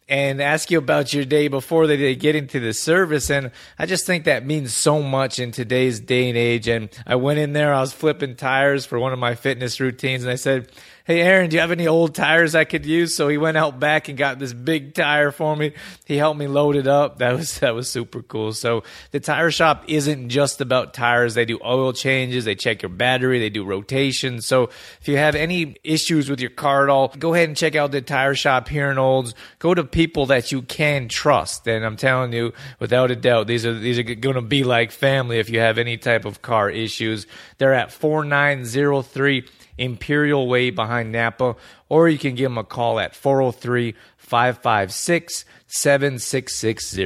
And 0.08 0.42
ask 0.42 0.70
you 0.70 0.78
about 0.78 1.14
your 1.14 1.24
day 1.24 1.48
before 1.48 1.86
they 1.86 2.14
get 2.14 2.36
into 2.36 2.60
the 2.60 2.72
service. 2.74 3.30
And 3.30 3.50
I 3.78 3.86
just 3.86 4.04
think 4.04 4.24
that 4.24 4.44
means 4.44 4.74
so 4.74 5.02
much 5.02 5.38
in 5.38 5.50
today's 5.50 6.00
day 6.00 6.28
and 6.28 6.36
age. 6.36 6.68
And 6.68 6.90
I 7.06 7.16
went 7.16 7.38
in 7.38 7.54
there, 7.54 7.72
I 7.72 7.80
was 7.80 7.92
flipping 7.92 8.36
tires 8.36 8.84
for 8.84 8.98
one 8.98 9.12
of 9.12 9.18
my 9.18 9.34
fitness 9.34 9.80
routines, 9.80 10.22
and 10.22 10.30
I 10.30 10.36
said, 10.36 10.70
hey 11.04 11.20
Aaron, 11.20 11.50
do 11.50 11.56
you 11.56 11.60
have 11.60 11.70
any 11.70 11.86
old 11.86 12.14
tires 12.14 12.54
I 12.54 12.64
could 12.64 12.86
use? 12.86 13.14
So 13.14 13.28
he 13.28 13.36
went 13.36 13.58
out 13.58 13.78
back 13.78 14.08
and 14.08 14.16
got 14.16 14.38
this 14.38 14.54
big 14.54 14.94
tire 14.94 15.30
for 15.30 15.54
me. 15.54 15.72
He 16.06 16.16
helped 16.16 16.38
me 16.38 16.46
load 16.46 16.76
it 16.76 16.86
up. 16.86 17.18
That 17.18 17.34
was 17.36 17.58
that 17.60 17.74
was 17.74 17.90
super 17.90 18.22
cool. 18.22 18.54
So 18.54 18.84
the 19.10 19.20
tire 19.20 19.50
shop 19.50 19.84
isn't 19.86 20.30
just 20.30 20.62
about 20.62 20.94
tires. 20.94 21.34
They 21.34 21.44
do 21.44 21.60
oil 21.62 21.92
changes, 21.92 22.46
they 22.46 22.54
check 22.54 22.80
your 22.82 22.88
battery, 22.88 23.38
they 23.38 23.50
do 23.50 23.64
rotations. 23.64 24.46
So 24.46 24.70
if 25.00 25.06
you 25.06 25.18
have 25.18 25.34
any 25.34 25.76
issues 25.84 26.30
with 26.30 26.40
your 26.40 26.50
car 26.50 26.84
at 26.84 26.90
all, 26.90 27.08
go 27.08 27.34
ahead 27.34 27.48
and 27.48 27.56
check 27.56 27.76
out 27.76 27.92
the 27.92 28.00
tire 28.00 28.34
shop 28.34 28.68
here 28.68 28.90
in 28.90 28.96
Olds. 28.96 29.34
Go 29.58 29.74
to 29.74 29.84
people 29.84 30.26
that 30.26 30.52
you 30.52 30.62
can 30.62 31.08
trust. 31.08 31.68
And 31.68 31.84
I'm 31.84 31.96
telling 31.96 32.32
you, 32.32 32.54
without 32.80 33.10
a 33.10 33.16
doubt, 33.16 33.46
these 33.46 33.66
are 33.66 33.78
these 33.78 33.98
are 33.98 34.02
going 34.02 34.36
to 34.36 34.40
be 34.40 34.64
like 34.64 34.90
family 34.90 35.38
if 35.38 35.50
you 35.50 35.60
have 35.60 35.76
any 35.76 35.98
type 35.98 36.24
of 36.24 36.40
car 36.40 36.70
issues. 36.70 37.26
They're 37.58 37.74
at 37.74 37.92
4903 37.92 39.44
Imperial 39.78 40.46
Way 40.46 40.70
behind 40.70 41.12
Napa, 41.12 41.56
or 41.88 42.08
you 42.08 42.18
can 42.18 42.34
give 42.34 42.50
them 42.50 42.58
a 42.58 42.64
call 42.64 42.98
at 43.00 43.14
403 43.14 43.94
556 44.16 45.44
7660. 45.66 47.02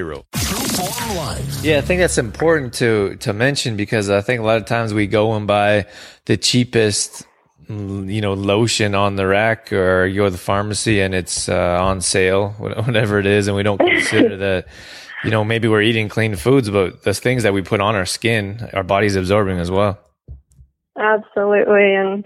Yeah, 1.63 1.79
I 1.79 1.81
think 1.81 2.01
that's 2.01 2.19
important 2.19 2.75
to 2.75 3.17
to 3.17 3.33
mention 3.33 3.77
because 3.77 4.11
I 4.11 4.21
think 4.21 4.41
a 4.41 4.45
lot 4.45 4.59
of 4.59 4.67
times 4.67 4.95
we 4.95 5.07
go 5.07 5.35
and 5.35 5.47
buy 5.47 5.87
the 6.27 6.37
cheapest 6.37 7.27
you 7.69 8.21
know 8.21 8.33
lotion 8.33 8.95
on 8.95 9.17
the 9.17 9.27
rack 9.27 9.73
or 9.73 10.07
you 10.07 10.17
go 10.17 10.25
to 10.25 10.31
the 10.31 10.39
pharmacy 10.39 11.01
and 11.01 11.15
it's 11.15 11.49
uh, 11.51 11.79
on 11.83 12.01
sale 12.01 12.51
whatever 12.59 13.19
it 13.19 13.27
is 13.27 13.47
and 13.47 13.55
we 13.55 13.63
don't 13.63 13.79
consider 13.79 14.37
that 14.39 14.69
you 15.23 15.31
know 15.31 15.45
maybe 15.45 15.69
we're 15.69 15.83
eating 15.83 16.09
clean 16.09 16.35
foods 16.35 16.71
but 16.71 17.03
the 17.03 17.13
things 17.13 17.43
that 17.43 17.53
we 17.53 17.61
put 17.61 17.81
on 17.83 17.95
our 17.95 18.07
skin 18.07 18.71
our 18.73 18.83
body's 18.83 19.17
absorbing 19.17 19.59
as 19.59 19.71
well 19.71 19.99
absolutely 20.99 21.95
and 21.95 22.25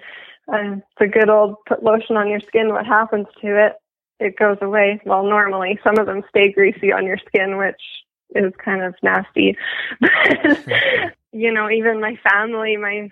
um, 0.48 0.83
the 0.98 1.07
good 1.07 1.28
old 1.28 1.57
put 1.66 1.83
lotion 1.83 2.16
on 2.16 2.28
your 2.28 2.40
skin, 2.40 2.68
what 2.68 2.87
happens 2.87 3.26
to 3.40 3.66
it? 3.66 3.72
It 4.20 4.37
goes 4.37 4.59
away. 4.61 5.00
Well, 5.05 5.24
normally 5.24 5.78
some 5.83 5.98
of 5.98 6.07
them 6.07 6.22
stay 6.28 6.52
greasy 6.52 6.92
on 6.92 7.07
your 7.07 7.18
skin, 7.18 7.57
which 7.57 7.81
is 8.35 8.52
kind 8.64 8.83
of 8.83 8.94
nasty. 9.02 9.57
you 11.33 11.52
know, 11.52 11.70
even 11.70 12.00
my 12.00 12.16
family, 12.22 12.76
my 12.76 13.11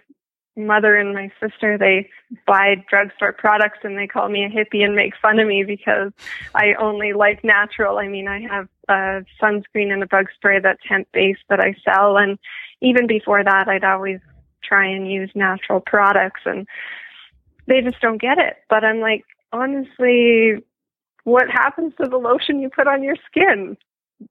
mother 0.56 0.96
and 0.96 1.14
my 1.14 1.30
sister, 1.40 1.78
they 1.78 2.08
buy 2.46 2.84
drugstore 2.88 3.32
products 3.32 3.78
and 3.82 3.98
they 3.98 4.06
call 4.06 4.28
me 4.28 4.44
a 4.44 4.48
hippie 4.48 4.84
and 4.84 4.94
make 4.94 5.14
fun 5.20 5.38
of 5.38 5.46
me 5.46 5.64
because 5.64 6.12
I 6.54 6.74
only 6.74 7.12
like 7.12 7.44
natural. 7.44 7.98
I 7.98 8.08
mean, 8.08 8.28
I 8.28 8.40
have 8.40 8.68
a 8.88 9.24
sunscreen 9.40 9.92
and 9.92 10.02
a 10.02 10.06
bug 10.06 10.26
spray 10.34 10.60
that's 10.60 10.82
hemp 10.88 11.08
based 11.12 11.42
that 11.48 11.60
I 11.60 11.74
sell. 11.84 12.18
And 12.18 12.38
even 12.80 13.06
before 13.06 13.42
that, 13.42 13.68
I'd 13.68 13.84
always 13.84 14.20
try 14.62 14.86
and 14.86 15.10
use 15.10 15.30
natural 15.34 15.80
products. 15.80 16.42
And 16.44 16.66
they 17.70 17.80
just 17.80 18.00
don't 18.02 18.20
get 18.20 18.36
it. 18.38 18.56
But 18.68 18.84
I'm 18.84 19.00
like, 19.00 19.24
honestly, 19.52 20.62
what 21.24 21.48
happens 21.48 21.94
to 22.02 22.08
the 22.08 22.18
lotion 22.18 22.60
you 22.60 22.68
put 22.68 22.88
on 22.88 23.02
your 23.02 23.16
skin? 23.30 23.76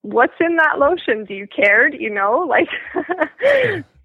What's 0.02 0.34
in 0.40 0.58
that 0.58 0.78
lotion? 0.78 1.26
Do 1.26 1.34
you 1.34 1.48
care? 1.48 1.90
Do 1.90 1.98
you 1.98 2.12
know? 2.12 2.46
Like, 2.48 2.68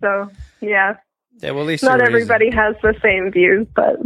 so 0.00 0.30
yeah. 0.60 0.94
Yeah, 1.40 1.50
well, 1.50 1.62
at 1.62 1.66
least 1.66 1.82
not 1.82 2.00
everybody 2.00 2.50
has 2.50 2.76
the 2.82 2.94
same 3.02 3.32
views, 3.32 3.66
but 3.74 3.96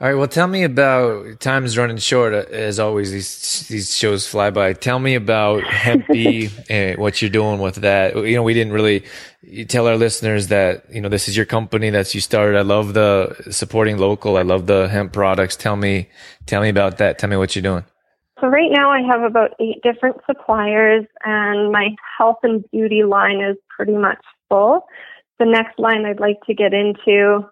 all 0.00 0.08
right. 0.08 0.14
Well, 0.14 0.28
tell 0.28 0.46
me 0.46 0.62
about 0.62 1.40
time's 1.40 1.76
running 1.76 1.98
short. 1.98 2.32
Uh, 2.32 2.46
as 2.50 2.78
always, 2.80 3.12
these 3.12 3.68
these 3.68 3.94
shows 3.94 4.26
fly 4.26 4.48
by. 4.48 4.72
Tell 4.72 4.98
me 4.98 5.14
about 5.14 5.62
HempE 5.62 6.50
and 6.70 6.98
what 7.02 7.20
you're 7.20 7.30
doing 7.30 7.60
with 7.60 7.74
that. 7.76 8.16
You 8.16 8.34
know, 8.34 8.42
we 8.42 8.54
didn't 8.54 8.72
really 8.72 9.04
tell 9.68 9.86
our 9.86 9.96
listeners 9.96 10.46
that 10.46 10.86
you 10.90 11.02
know 11.02 11.10
this 11.10 11.28
is 11.28 11.36
your 11.36 11.44
company 11.44 11.90
that 11.90 12.14
you 12.14 12.22
started. 12.22 12.56
I 12.56 12.62
love 12.62 12.94
the 12.94 13.36
supporting 13.50 13.98
local. 13.98 14.38
I 14.38 14.42
love 14.42 14.66
the 14.66 14.88
hemp 14.88 15.12
products. 15.12 15.54
Tell 15.54 15.76
me, 15.76 16.08
tell 16.46 16.62
me 16.62 16.70
about 16.70 16.96
that. 16.96 17.18
Tell 17.18 17.28
me 17.28 17.36
what 17.36 17.54
you're 17.54 17.62
doing. 17.62 17.84
So 18.40 18.46
right 18.46 18.70
now 18.70 18.90
I 18.90 19.02
have 19.02 19.20
about 19.20 19.50
eight 19.60 19.82
different 19.82 20.16
suppliers, 20.24 21.04
and 21.24 21.70
my 21.70 21.90
health 22.16 22.38
and 22.42 22.64
beauty 22.72 23.02
line 23.02 23.42
is 23.42 23.58
pretty 23.68 23.98
much 23.98 24.24
full. 24.48 24.86
The 25.38 25.44
next 25.44 25.78
line 25.78 26.06
I'd 26.06 26.20
like 26.20 26.40
to 26.46 26.54
get 26.54 26.72
into 26.72 27.46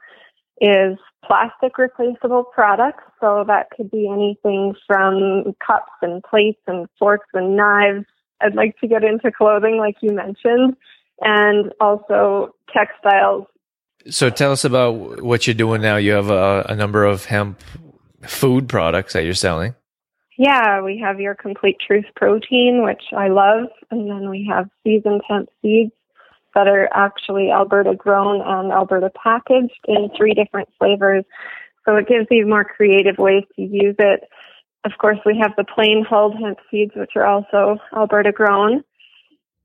is 0.63 0.99
plastic 1.25 1.79
replaceable 1.79 2.45
products. 2.45 3.05
So 3.21 3.45
that 3.47 3.71
could 3.77 3.91
be 3.91 4.09
anything 4.09 4.75
from 4.87 5.55
cups 5.65 5.93
and 6.03 6.23
plates 6.23 6.61
and 6.67 6.87
forks 6.99 7.29
and 7.35 7.57
knives. 7.57 8.07
I'd 8.41 8.55
like 8.55 8.79
to 8.81 8.87
get 8.87 9.05
into 9.05 9.33
clothing, 9.33 9.79
like 9.79 9.97
you 10.01 10.13
mentioned, 10.13 10.77
and 11.21 11.73
also 11.81 12.55
textiles. 12.73 13.47
So 14.09 14.31
tell 14.31 14.53
us 14.53 14.65
about 14.65 15.23
what 15.23 15.47
you're 15.47 15.55
doing 15.55 15.83
now. 15.83 15.97
You 15.97 16.13
have 16.13 16.31
a, 16.31 16.67
a 16.69 16.77
number 16.77 17.05
of 17.05 17.25
hemp 17.25 17.61
food 18.23 18.69
products 18.69 19.13
that 19.13 19.25
you're 19.25 19.35
selling. 19.35 19.75
Yeah, 20.39 20.83
we 20.83 20.99
have 21.05 21.19
your 21.19 21.35
Complete 21.35 21.79
Truth 21.85 22.05
protein, 22.15 22.85
which 22.85 23.03
I 23.17 23.27
love, 23.27 23.67
and 23.91 24.09
then 24.09 24.31
we 24.31 24.49
have 24.49 24.69
seasoned 24.85 25.21
hemp 25.29 25.49
seeds 25.61 25.91
that 26.55 26.69
are 26.69 26.89
actually 26.93 27.51
Alberta 27.51 27.95
grown 27.95 28.41
and 28.45 28.73
Alberta 28.73 29.11
packaged 29.11 29.81
in 29.87 30.11
three 30.17 30.35
different 30.35 30.69
flavors. 30.79 31.25
So 31.85 31.97
it 31.97 32.09
gives 32.09 32.27
you 32.31 32.47
more 32.47 32.65
creative 32.65 33.19
ways 33.19 33.45
to 33.57 33.63
use 33.63 33.97
it. 33.99 34.25
Of 34.85 34.93
course, 34.99 35.19
we 35.25 35.39
have 35.41 35.53
the 35.57 35.65
plain 35.65 36.05
hulled 36.09 36.37
hemp 36.39 36.59
seeds, 36.71 36.93
which 36.95 37.13
are 37.17 37.27
also 37.27 37.79
Alberta 37.95 38.33
grown. 38.33 38.85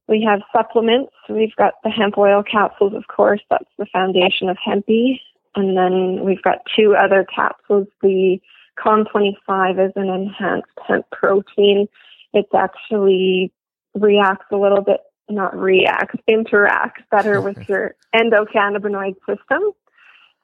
We 0.07 0.25
have 0.27 0.41
supplements. 0.51 1.13
We've 1.29 1.55
got 1.55 1.75
the 1.83 1.89
hemp 1.89 2.17
oil 2.17 2.43
capsules, 2.43 2.93
of 2.93 3.07
course. 3.07 3.41
That's 3.49 3.69
the 3.77 3.85
foundation 3.91 4.49
of 4.49 4.57
HempE. 4.57 5.19
And 5.55 5.77
then 5.77 6.25
we've 6.25 6.41
got 6.41 6.59
two 6.77 6.95
other 6.95 7.25
capsules. 7.33 7.87
The 8.01 8.39
COM25 8.79 9.87
is 9.87 9.93
an 9.95 10.09
enhanced 10.09 10.67
hemp 10.87 11.05
protein. 11.11 11.87
It 12.33 12.47
actually 12.53 13.51
reacts 13.95 14.47
a 14.51 14.57
little 14.57 14.81
bit 14.81 15.01
not 15.29 15.57
reacts, 15.57 16.15
interacts 16.29 17.03
better 17.11 17.41
with 17.41 17.69
your 17.69 17.95
endocannabinoid 18.15 19.15
system. 19.27 19.71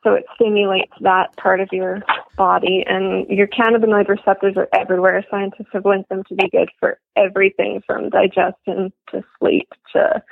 So 0.03 0.13
it 0.13 0.25
stimulates 0.35 0.93
that 1.01 1.35
part 1.35 1.59
of 1.59 1.69
your 1.73 2.01
body 2.37 2.85
and 2.87 3.27
your 3.29 3.47
cannabinoid 3.47 4.07
receptors 4.07 4.55
are 4.55 4.69
everywhere. 4.73 5.25
Scientists 5.29 5.67
have 5.73 5.85
linked 5.85 6.07
them 6.07 6.23
to 6.29 6.35
be 6.35 6.49
good 6.49 6.69
for 6.79 6.99
everything 7.17 7.83
from 7.85 8.09
digestion 8.09 8.93
to 9.11 9.23
sleep 9.37 9.67
to 9.93 10.23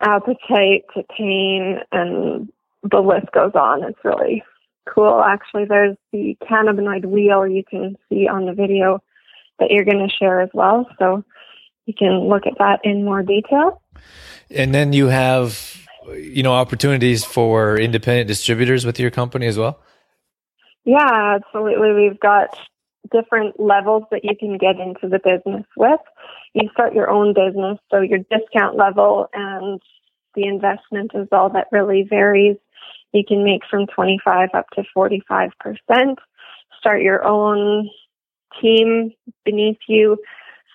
appetite 0.00 0.84
to 0.94 1.02
pain 1.16 1.80
and 1.90 2.52
the 2.84 3.00
list 3.00 3.32
goes 3.32 3.52
on. 3.54 3.82
It's 3.82 3.98
really 4.04 4.44
cool. 4.88 5.22
Actually, 5.22 5.64
there's 5.64 5.96
the 6.12 6.36
cannabinoid 6.48 7.04
wheel 7.04 7.46
you 7.46 7.64
can 7.68 7.96
see 8.08 8.28
on 8.28 8.46
the 8.46 8.52
video 8.52 9.02
that 9.58 9.70
you're 9.70 9.84
going 9.84 10.06
to 10.06 10.14
share 10.14 10.40
as 10.40 10.50
well. 10.54 10.86
So 11.00 11.24
you 11.88 11.94
can 11.94 12.28
look 12.28 12.46
at 12.46 12.58
that 12.58 12.80
in 12.84 13.02
more 13.02 13.22
detail. 13.22 13.80
And 14.50 14.74
then 14.74 14.92
you 14.92 15.06
have, 15.06 15.74
you 16.12 16.42
know, 16.42 16.52
opportunities 16.52 17.24
for 17.24 17.78
independent 17.78 18.28
distributors 18.28 18.84
with 18.84 19.00
your 19.00 19.10
company 19.10 19.46
as 19.46 19.56
well. 19.56 19.80
Yeah, 20.84 21.36
absolutely. 21.36 21.92
We've 21.92 22.20
got 22.20 22.58
different 23.10 23.58
levels 23.58 24.02
that 24.10 24.22
you 24.22 24.36
can 24.38 24.58
get 24.58 24.78
into 24.78 25.08
the 25.08 25.18
business 25.18 25.64
with. 25.78 26.00
You 26.52 26.68
start 26.72 26.94
your 26.94 27.08
own 27.08 27.32
business, 27.32 27.78
so 27.90 28.00
your 28.00 28.18
discount 28.18 28.76
level 28.76 29.28
and 29.32 29.80
the 30.34 30.46
investment 30.46 31.12
is 31.14 31.28
all 31.32 31.48
that 31.50 31.68
really 31.72 32.06
varies. 32.08 32.58
You 33.12 33.24
can 33.26 33.44
make 33.44 33.62
from 33.70 33.86
25 33.86 34.50
up 34.52 34.66
to 34.74 34.84
45%. 34.94 35.50
Start 36.80 37.00
your 37.00 37.26
own 37.26 37.88
team 38.60 39.12
beneath 39.46 39.78
you, 39.88 40.18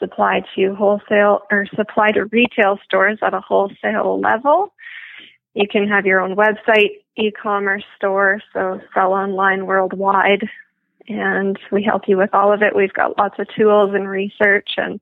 supply 0.03 0.41
to 0.55 0.75
wholesale 0.75 1.43
or 1.49 1.65
supply 1.75 2.11
to 2.11 2.25
retail 2.25 2.77
stores 2.83 3.19
at 3.21 3.33
a 3.33 3.39
wholesale 3.39 4.19
level. 4.19 4.73
You 5.53 5.67
can 5.71 5.87
have 5.87 6.05
your 6.05 6.19
own 6.19 6.35
website, 6.35 7.01
e-commerce 7.15 7.85
store, 7.95 8.41
so 8.51 8.81
sell 8.93 9.13
online 9.13 9.65
worldwide. 9.65 10.49
And 11.07 11.57
we 11.71 11.83
help 11.83 12.03
you 12.07 12.17
with 12.17 12.33
all 12.33 12.53
of 12.53 12.61
it. 12.61 12.75
We've 12.75 12.93
got 12.93 13.17
lots 13.17 13.35
of 13.39 13.47
tools 13.55 13.91
and 13.93 14.07
research 14.09 14.69
and 14.77 14.99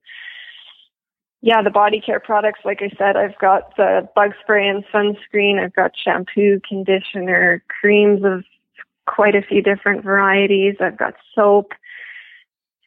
yeah, 1.44 1.64
the 1.64 1.72
body 1.72 2.00
care 2.00 2.20
products, 2.20 2.60
like 2.64 2.82
I 2.82 2.96
said, 3.00 3.18
I've 3.18 3.38
got 3.40 3.76
the 3.76 4.08
bug 4.16 4.34
spray 4.42 4.68
and 4.68 4.86
sunscreen. 4.94 5.60
I've 5.60 5.74
got 5.74 5.92
shampoo, 5.98 6.60
conditioner, 6.68 7.64
creams 7.68 8.24
of 8.24 8.44
quite 9.08 9.36
a 9.36 9.42
few 9.42 9.64
different 9.64 10.04
varieties. 10.04 10.76
I've 10.80 11.00
got 11.00 11.16
soap 11.34 11.72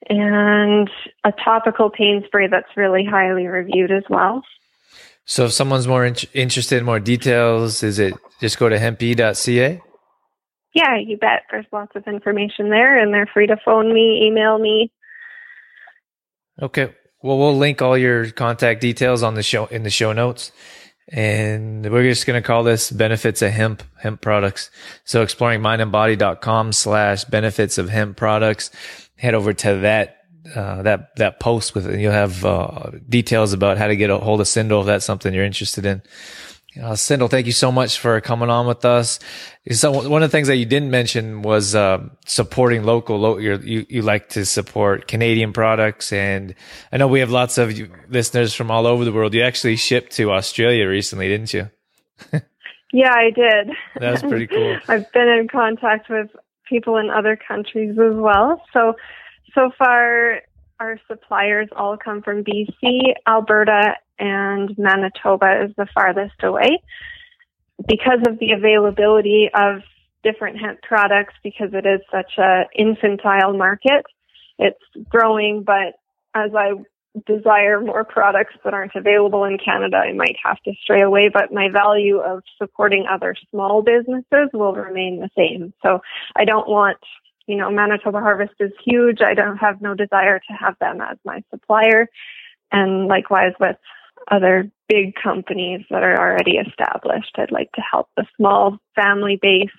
and 0.09 0.89
a 1.25 1.33
topical 1.33 1.91
pain 1.91 2.23
spray 2.27 2.47
that's 2.49 2.77
really 2.77 3.05
highly 3.05 3.47
reviewed 3.47 3.91
as 3.91 4.05
well. 4.09 4.43
So 5.25 5.47
if 5.47 5.53
someone's 5.53 5.89
more 5.89 6.05
in- 6.05 6.17
interested 6.35 6.79
in 6.79 6.85
more 6.85 7.01
details, 7.01 7.83
is 7.83 7.99
it 7.99 8.15
just 8.41 8.59
go 8.59 8.69
to 8.69 8.79
hempe.ca? 8.79 9.81
Yeah, 10.75 10.97
you 10.97 11.17
bet. 11.17 11.43
There's 11.51 11.67
lots 11.73 11.93
of 11.95 12.07
information 12.07 12.71
there 12.71 12.99
and 13.01 13.15
they're 13.15 13.31
free 13.33 13.47
to 13.47 13.57
phone 13.65 13.95
me, 13.95 14.27
email 14.27 14.59
me. 14.59 14.93
Okay. 16.61 16.95
Well, 17.23 17.39
we'll 17.39 17.57
link 17.57 17.81
all 17.81 17.97
your 17.97 18.31
contact 18.31 18.81
details 18.81 19.23
on 19.23 19.35
the 19.35 19.43
show 19.43 19.67
in 19.67 19.83
the 19.83 19.91
show 19.91 20.13
notes. 20.13 20.53
And 21.09 21.91
we're 21.91 22.03
just 22.03 22.27
going 22.27 22.43
to 22.43 22.47
call 22.47 22.63
this 22.63 22.91
benefits 22.91 23.43
of 23.43 23.51
hemp, 23.51 23.83
hemp 24.01 24.21
products. 24.21 24.71
So 25.05 25.25
exploringmindandbody.com 25.25 26.73
slash 26.73 27.25
benefits 27.25 27.79
of 27.79 27.91
hemp 27.91 28.17
products. 28.17 28.71
Head 29.17 29.35
over 29.35 29.53
to 29.53 29.77
that, 29.81 30.19
uh, 30.55 30.83
that, 30.83 31.17
that 31.17 31.41
post 31.41 31.75
with 31.75 31.87
it. 31.87 32.01
You'll 32.01 32.13
have, 32.13 32.45
uh, 32.45 32.91
details 33.09 33.53
about 33.53 33.79
how 33.79 33.87
to 33.87 33.97
get 33.97 34.11
a 34.11 34.19
hold 34.19 34.41
of 34.41 34.47
Cyndal 34.47 34.81
if 34.81 34.87
that's 34.87 35.05
something 35.05 35.33
you're 35.33 35.45
interested 35.45 35.87
in. 35.87 36.03
Uh, 36.77 36.97
Cyndal, 36.97 37.31
thank 37.31 37.47
you 37.47 37.53
so 37.53 37.71
much 37.71 38.01
for 38.01 38.21
coming 38.21 38.51
on 38.51 38.67
with 38.67 38.85
us. 38.85 39.21
So 39.71 39.93
one 40.09 40.25
of 40.25 40.31
the 40.31 40.37
things 40.37 40.49
that 40.49 40.57
you 40.57 40.65
didn't 40.67 40.91
mention 40.91 41.43
was 41.43 41.75
uh, 41.77 42.09
supporting 42.27 42.83
local. 42.83 43.19
Lo- 43.19 43.39
you 43.39 43.87
you 43.89 44.03
like 44.03 44.31
to 44.31 44.45
support 44.45 45.07
Canadian 45.07 45.53
products, 45.53 46.13
and 46.13 46.55
I 46.91 46.97
know 46.97 47.07
we 47.07 47.21
have 47.21 47.31
lots 47.31 47.59
of 47.59 47.79
listeners 48.09 48.55
from 48.55 48.73
all 48.73 48.89
over 48.89 49.05
the 49.05 49.13
world. 49.13 49.35
You 49.35 49.43
actually 49.43 49.77
shipped 49.77 50.13
to 50.17 50.33
Australia 50.33 50.89
recently, 50.89 51.29
didn't 51.29 51.55
you? 51.55 51.71
yeah, 52.93 53.15
I 53.15 53.31
did. 53.31 53.71
That's 54.01 54.23
pretty 54.23 54.49
cool. 54.49 54.77
I've 54.89 55.11
been 55.13 55.29
in 55.29 55.47
contact 55.47 56.11
with 56.11 56.31
people 56.69 56.97
in 56.97 57.11
other 57.11 57.37
countries 57.37 57.93
as 57.93 58.15
well. 58.15 58.63
So 58.73 58.95
so 59.55 59.71
far, 59.79 60.41
our 60.81 60.99
suppliers 61.07 61.69
all 61.77 61.97
come 61.97 62.23
from 62.23 62.45
BC, 62.45 63.15
Alberta, 63.27 63.95
and 64.19 64.77
Manitoba 64.77 65.65
is 65.65 65.71
the 65.77 65.87
farthest 65.95 66.43
away. 66.43 66.83
Because 67.89 68.21
of 68.27 68.39
the 68.39 68.53
availability 68.53 69.51
of 69.55 69.83
different 70.23 70.59
hemp 70.59 70.81
products, 70.83 71.35
because 71.43 71.71
it 71.73 71.87
is 71.87 72.01
such 72.11 72.39
a 72.39 72.63
infantile 72.75 73.57
market, 73.57 74.05
it's 74.59 74.79
growing, 75.09 75.63
but 75.65 75.95
as 76.35 76.51
I 76.57 76.73
desire 77.27 77.81
more 77.81 78.05
products 78.05 78.55
that 78.65 78.75
aren't 78.75 78.95
available 78.95 79.45
in 79.45 79.59
Canada, 79.59 79.99
I 79.99 80.13
might 80.13 80.37
have 80.43 80.61
to 80.63 80.73
stray 80.83 81.01
away, 81.01 81.31
but 81.33 81.53
my 81.53 81.69
value 81.69 82.19
of 82.19 82.43
supporting 82.59 83.07
other 83.11 83.37
small 83.51 83.83
businesses 83.83 84.51
will 84.53 84.75
remain 84.75 85.21
the 85.21 85.31
same. 85.37 85.73
So 85.83 86.01
I 86.37 86.45
don't 86.45 86.69
want, 86.69 86.99
you 87.47 87.57
know, 87.57 87.71
Manitoba 87.71 88.21
Harvest 88.21 88.55
is 88.59 88.73
huge. 88.85 89.21
I 89.21 89.35
don't 89.35 89.59
have 89.59 89.81
no 89.81 89.95
desire 89.95 90.39
to 90.39 90.53
have 90.53 90.77
them 90.81 91.01
as 91.01 91.19
my 91.25 91.43
supplier. 91.51 92.09
And 92.73 93.07
likewise 93.07 93.53
with 93.61 93.77
other 94.31 94.71
big 94.89 95.15
companies 95.23 95.85
that 95.91 96.03
are 96.03 96.19
already 96.19 96.57
established. 96.57 97.33
I'd 97.37 97.51
like 97.51 97.71
to 97.73 97.81
help 97.81 98.09
the 98.17 98.25
small 98.37 98.79
family 98.95 99.39
based 99.41 99.73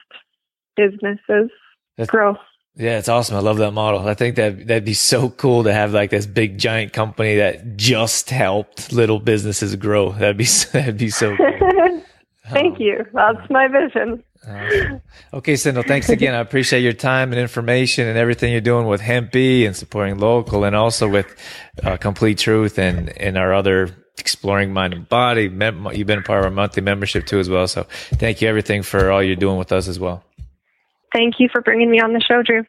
businesses 0.76 1.50
That's, 1.98 2.10
grow. 2.10 2.36
Yeah, 2.78 2.98
it's 2.98 3.08
awesome. 3.08 3.38
I 3.38 3.40
love 3.40 3.58
that 3.58 3.72
model. 3.72 4.06
I 4.06 4.16
think 4.16 4.36
that 4.36 4.68
that'd 4.68 4.84
be 4.84 4.94
so 4.94 5.30
cool 5.30 5.64
to 5.64 5.74
have 5.74 5.94
like 5.94 6.10
this 6.10 6.26
big 6.26 6.58
giant 6.58 6.92
company 6.92 7.38
that 7.38 7.78
just 7.78 8.30
helped 8.30 8.92
little 8.92 9.20
businesses 9.20 9.76
grow. 9.78 10.12
That'd 10.12 10.38
be 10.38 10.46
that'd 10.74 10.98
be 10.98 11.10
so 11.10 11.36
cool. 11.38 12.04
Thank 12.50 12.76
um, 12.76 12.82
you. 12.82 13.06
That's 13.14 13.50
my 13.50 13.68
vision. 13.68 14.24
Awesome. 14.48 15.02
Okay, 15.34 15.54
Cyndal, 15.54 15.88
thanks 15.88 16.10
again. 16.10 16.36
I 16.36 16.40
appreciate 16.40 16.82
your 16.82 16.94
time 16.94 17.32
and 17.32 17.42
information 17.42 18.08
and 18.08 18.18
everything 18.18 18.52
you're 18.52 18.62
doing 18.62 18.86
with 18.88 19.02
HempE 19.02 19.66
and 19.66 19.76
supporting 19.76 20.20
local 20.20 20.64
and 20.64 20.76
also 20.76 21.08
with 21.08 21.26
uh, 21.84 21.98
Complete 21.98 22.38
Truth 22.38 22.78
and, 22.78 23.10
and 23.20 23.38
our 23.38 23.54
other 23.54 23.90
exploring 24.20 24.74
mind 24.74 24.94
and 24.94 25.10
body. 25.10 25.44
You've 25.44 26.08
been 26.08 26.20
a 26.20 26.24
part 26.24 26.40
of 26.40 26.46
our 26.46 26.52
monthly 26.52 26.84
membership 26.84 27.26
too, 27.26 27.40
as 27.40 27.50
well. 27.50 27.68
So 27.68 27.84
thank 28.14 28.42
you 28.42 28.48
everything 28.48 28.84
for 28.84 29.12
all 29.12 29.24
you're 29.24 29.36
doing 29.36 29.58
with 29.58 29.72
us 29.72 29.88
as 29.88 30.00
well. 30.00 30.24
Thank 31.16 31.36
you 31.40 31.48
for 31.50 31.62
bringing 31.62 31.90
me 31.90 32.02
on 32.02 32.12
the 32.12 32.20
show, 32.20 32.44
Drew. 32.44 32.66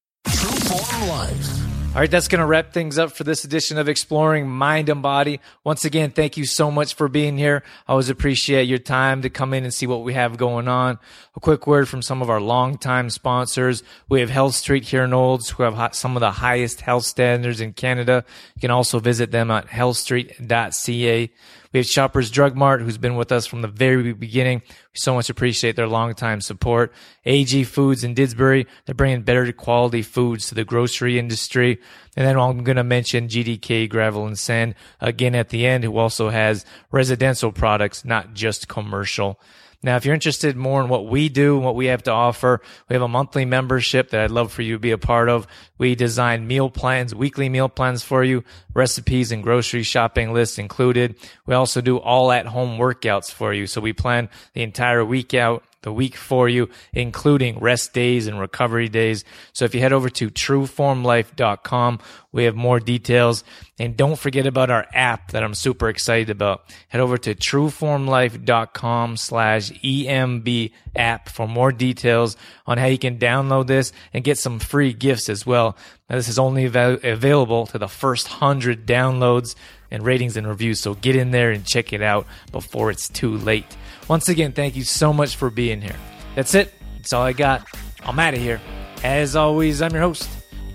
All 1.97 2.01
right, 2.01 2.11
that's 2.11 2.29
going 2.29 2.41
to 2.41 2.47
wrap 2.47 2.73
things 2.73 2.97
up 2.97 3.11
for 3.11 3.25
this 3.25 3.45
edition 3.45 3.77
of 3.77 3.89
Exploring 3.89 4.47
Mind 4.47 4.89
and 4.89 5.03
Body. 5.03 5.41
Once 5.65 5.85
again, 5.85 6.11
thank 6.13 6.37
you 6.37 6.45
so 6.45 6.71
much 6.71 6.95
for 6.95 7.09
being 7.09 7.39
here. 7.39 7.65
I 7.89 7.93
always 7.93 8.09
appreciate 8.09 8.69
your 8.69 8.79
time 8.79 9.23
to 9.23 9.31
come 9.31 9.53
in 9.53 9.65
and 9.65 9.75
see 9.75 9.89
what 9.89 10.05
we 10.05 10.13
have 10.13 10.37
going 10.37 10.69
on. 10.69 11.01
A 11.35 11.41
quick 11.41 11.67
word 11.67 11.89
from 11.89 12.03
some 12.03 12.23
of 12.23 12.31
our 12.31 12.41
longtime 12.41 13.11
sponsors. 13.11 13.83
We 14.09 14.21
have 14.21 14.31
Health 14.31 14.55
Street 14.55 14.85
here 14.85 15.03
in 15.03 15.13
Olds, 15.13 15.51
who 15.51 15.65
have 15.65 15.97
some 15.97 16.17
of 16.17 16.21
the 16.21 16.31
highest 16.31 16.83
health 16.83 17.05
standards 17.05 17.61
in 17.61 17.73
Canada. 17.73 18.25
You 18.55 18.61
can 18.61 18.71
also 18.71 19.01
visit 19.01 19.33
them 19.33 19.51
at 19.51 19.67
healthstreet.ca. 19.67 21.33
We 21.77 21.81
have 21.81 21.87
Shoppers 21.89 22.31
Drug 22.31 22.57
Mart, 22.57 22.81
who's 22.81 22.97
been 22.97 23.17
with 23.17 23.31
us 23.31 23.45
from 23.45 23.61
the 23.61 23.69
very 23.69 24.15
beginning. 24.15 24.63
We 24.65 24.99
so 24.99 25.13
much 25.13 25.29
appreciate 25.29 25.77
their 25.77 25.87
long-time 25.87 26.41
support. 26.41 26.91
AG 27.27 27.65
Foods 27.65 28.03
in 28.03 28.15
Didsbury, 28.15 28.67
they're 28.87 28.95
bringing 28.95 29.25
better 29.25 29.53
quality 29.53 30.01
foods 30.01 30.49
to 30.49 30.55
the 30.55 30.65
grocery 30.65 31.19
industry. 31.19 31.79
And 32.17 32.27
then 32.27 32.39
I'm 32.39 32.65
going 32.65 32.79
to 32.79 32.83
mention 32.83 33.29
GDK 33.29 33.91
Gravel 33.91 34.27
and 34.27 34.39
Sand 34.39 34.75
again 35.03 35.35
at 35.35 35.51
the 35.51 35.67
end, 35.67 35.85
who 35.85 35.99
also 35.99 36.31
has 36.31 36.65
residential 36.91 37.53
products, 37.53 38.07
not 38.07 38.33
just 38.33 38.69
commercial. 38.69 39.39
Now, 39.83 39.97
if 39.97 40.07
you're 40.07 40.15
interested 40.15 40.57
more 40.57 40.81
in 40.81 40.89
what 40.89 41.07
we 41.07 41.29
do 41.29 41.57
and 41.57 41.65
what 41.65 41.75
we 41.75 41.87
have 41.87 42.03
to 42.05 42.11
offer, 42.11 42.63
we 42.89 42.95
have 42.95 43.03
a 43.03 43.09
monthly 43.09 43.45
membership 43.45 44.11
that 44.11 44.23
I'd 44.23 44.31
love 44.31 44.51
for 44.51 44.63
you 44.63 44.73
to 44.73 44.79
be 44.79 44.93
a 44.93 44.99
part 44.99 45.29
of. 45.29 45.47
We 45.79 45.95
design 45.95 46.47
meal 46.47 46.71
plans, 46.71 47.15
weekly 47.15 47.49
meal 47.49 47.69
plans 47.69 48.03
for 48.03 48.25
you, 48.25 48.45
recipes 48.75 49.33
and 49.33 49.43
grocery 49.43 49.83
shopping 49.83 50.33
lists 50.33 50.59
included. 50.59 51.17
We 51.47 51.55
also 51.55 51.81
do 51.81 51.99
all 51.99 52.33
at 52.33 52.47
home 52.47 52.79
workouts 52.79 53.31
for 53.31 53.53
you. 53.53 53.67
So 53.67 53.81
we 53.81 53.93
plan 53.93 54.29
the 54.55 54.63
entire 54.63 55.05
week 55.05 55.35
out 55.35 55.63
the 55.87 55.93
week 55.93 56.17
for 56.17 56.49
you, 56.49 56.69
including 56.93 57.61
rest 57.61 57.93
days 57.93 58.27
and 58.27 58.41
recovery 58.41 58.89
days. 58.89 59.25
So 59.53 59.65
if 59.65 59.73
you 59.73 59.81
head 59.81 59.93
over 59.93 60.11
to 60.11 60.29
trueformlife.com, 60.29 62.01
we 62.33 62.43
have 62.43 62.57
more 62.57 62.81
details. 62.81 63.45
And 63.79 63.97
don't 63.97 64.19
forget 64.19 64.49
about 64.49 64.69
our 64.69 64.85
app 64.93 65.31
that 65.31 65.45
I'm 65.45 65.55
super 65.55 65.89
excited 65.89 66.29
about. 66.29 66.65
Head 66.89 67.01
over 67.01 67.17
to 67.19 67.37
trueformlife.com 67.37 69.17
slash 69.17 69.71
EMB 69.71 70.73
app 70.97 71.29
for 71.29 71.47
more 71.47 71.73
details 71.73 72.37
on 72.67 72.79
how 72.79 72.87
you 72.87 72.99
can 72.99 73.19
download 73.19 73.67
this 73.67 73.93
and 74.13 74.25
get 74.25 74.39
some 74.39 74.59
free 74.59 74.93
gifts 74.93 75.29
as 75.29 75.47
well. 75.47 75.77
Now, 76.09 76.17
this 76.17 76.29
is 76.29 76.39
only 76.39 76.67
av- 76.67 77.05
available 77.05 77.67
to 77.67 77.79
the 77.79 77.89
first 77.89 78.29
hundred 78.29 78.87
downloads 78.87 79.55
and 79.91 80.05
ratings 80.05 80.37
and 80.37 80.47
reviews. 80.47 80.81
So 80.81 80.95
get 80.95 81.17
in 81.17 81.31
there 81.31 81.51
and 81.51 81.65
check 81.65 81.93
it 81.93 82.03
out 82.03 82.27
before 82.53 82.91
it's 82.91 83.09
too 83.09 83.37
late. 83.39 83.77
Once 84.09 84.29
again, 84.29 84.53
thank 84.53 84.77
you 84.77 84.85
so 84.85 85.13
much 85.13 85.37
for 85.37 85.51
being 85.51 85.81
here. 85.81 85.97
That's 86.35 86.55
it. 86.55 86.73
That's 86.97 87.13
all 87.13 87.23
I 87.23 87.33
got. 87.33 87.67
I'm 88.03 88.19
out 88.19 88.35
of 88.35 88.41
here. 88.41 88.61
As 89.03 89.37
always, 89.37 89.83
I'm 89.83 89.93
your 89.93 90.03
host, 90.03 90.29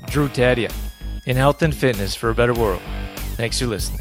Drew 0.08 0.28
Tadia, 0.28 0.72
in 1.26 1.36
health 1.36 1.62
and 1.62 1.76
fitness 1.76 2.16
for 2.16 2.30
a 2.30 2.36
better 2.36 2.54
world. 2.54 2.82
Thanks 3.36 3.60
for 3.60 3.68
listening. 3.68 4.01